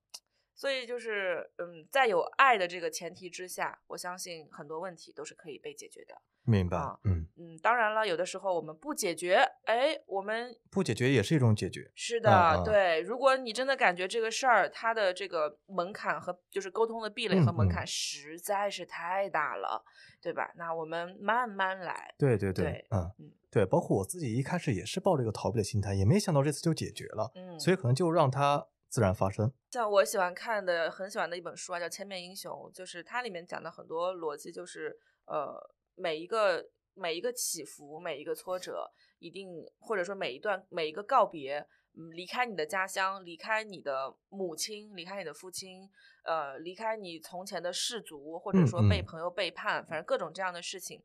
[0.54, 6.20] 所以就是，嗯，在有爱的这个前提之下，我相信很多问题都是可以被解决的。
[6.44, 7.21] 明白啊，嗯，
[7.54, 11.90] 嗯，当然了，有的时候我们不解决，哎，我们不解决也是一种解决。
[11.94, 13.00] 是的，对。
[13.00, 19.84] 如果你真的感觉这个事儿它的这个门槛和就是沟通的壁垒和门槛实在是太大了，
[20.20, 20.50] 对吧？
[20.56, 22.14] 那我们慢慢来。
[22.18, 29.52] 对对对嗯嗯对，包括我自己一开始也是抱着一个逃避的心态，也没想到这次就解决了，嗯，所以可能就让它自然发生。
[29.70, 34.96] 像我喜欢看的、很喜欢的一本书啊，叫《千面英雄》，就是它里面讲的很多逻辑，就是
[35.26, 35.54] 呃，
[35.94, 36.64] 每一个
[36.94, 45.88] 每一个起伏、每一个挫折，一定或者说每一段每一个告别，嗯，离开你的家乡，离开你的母亲，离开你的父亲，
[46.24, 51.02] 呃，离开你从前的氏族，或者嗯说被嗯朋友背叛，反正各种这样的事情，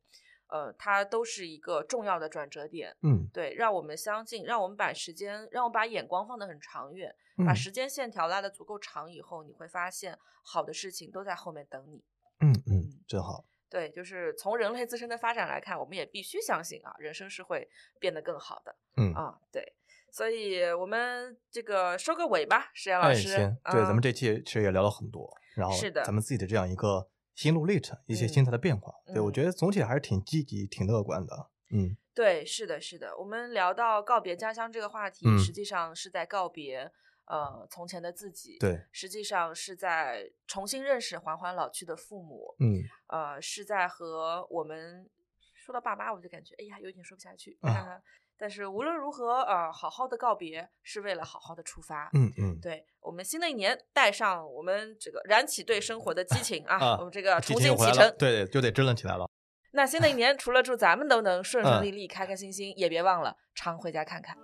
[0.48, 2.96] 呃，它都是一个重要的转折点。
[3.02, 12.02] 嗯对，让我们相信，让我们把时间，让我们把眼光放得很长远，嗯把时间线条拉得足够长以后，你会发现好的事情都在后面等你。
[12.40, 13.44] 嗯嗯，真好。
[13.70, 17.68] 对，就是从人类自身的发展来看，我们也必须相信啊，人生是会
[18.00, 19.38] 变得更好的嗯，啊。
[19.52, 19.74] 对，
[20.10, 23.28] 所以我们这个收个尾吧，石岩老哎，师。
[23.28, 31.50] 行，对，咱啊们这期其实也聊了很多，然后是的咱们自己的这样一个心路历程，一些心态的变化，对我嗯觉得总体还是挺积极、挺乐观的。
[31.70, 33.16] 嗯对，是的，是的。
[33.18, 36.90] 我们聊到告别家乡这个话题，嗯实际上是在告别
[37.28, 45.08] 呃从前的自己，对，实际上是在重新认识缓缓老去的父母，嗯呃，是在和我们
[45.54, 47.58] 说到爸妈，我就感觉哎呀，有点说不下去。
[47.62, 48.00] 啊
[48.40, 52.08] 但是无论如何，呃，好好的告别是为了好好的出发。
[52.12, 58.14] 嗯嗯，对我们新的一年，带上我们这个燃起对生活的激情啊，啊我们这个重新启程。
[58.16, 59.28] 对对，就得支棱起来了。
[59.72, 64.38] 那新的一年，除了祝咱们都能顺顺嗯利利、开开心心，也别忘了常回家看看。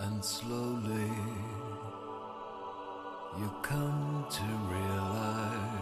[0.00, 1.10] And slowly
[3.36, 4.42] you come to
[4.74, 5.78] realize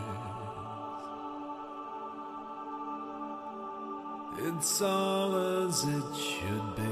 [4.38, 5.36] it's all
[5.66, 6.82] as it should be.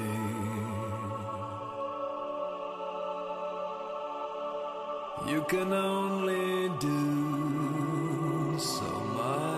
[5.31, 9.55] You can only do so much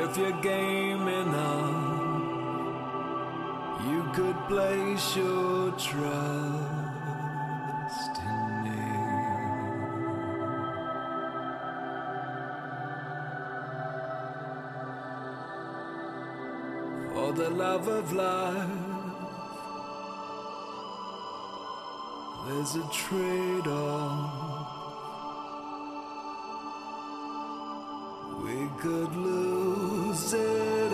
[0.00, 1.85] if you're game enough.
[3.88, 5.94] You could place your trust
[8.18, 8.84] in me.
[17.12, 18.68] For the love of life,
[22.46, 24.66] there's a trade off.
[28.42, 30.85] We could lose it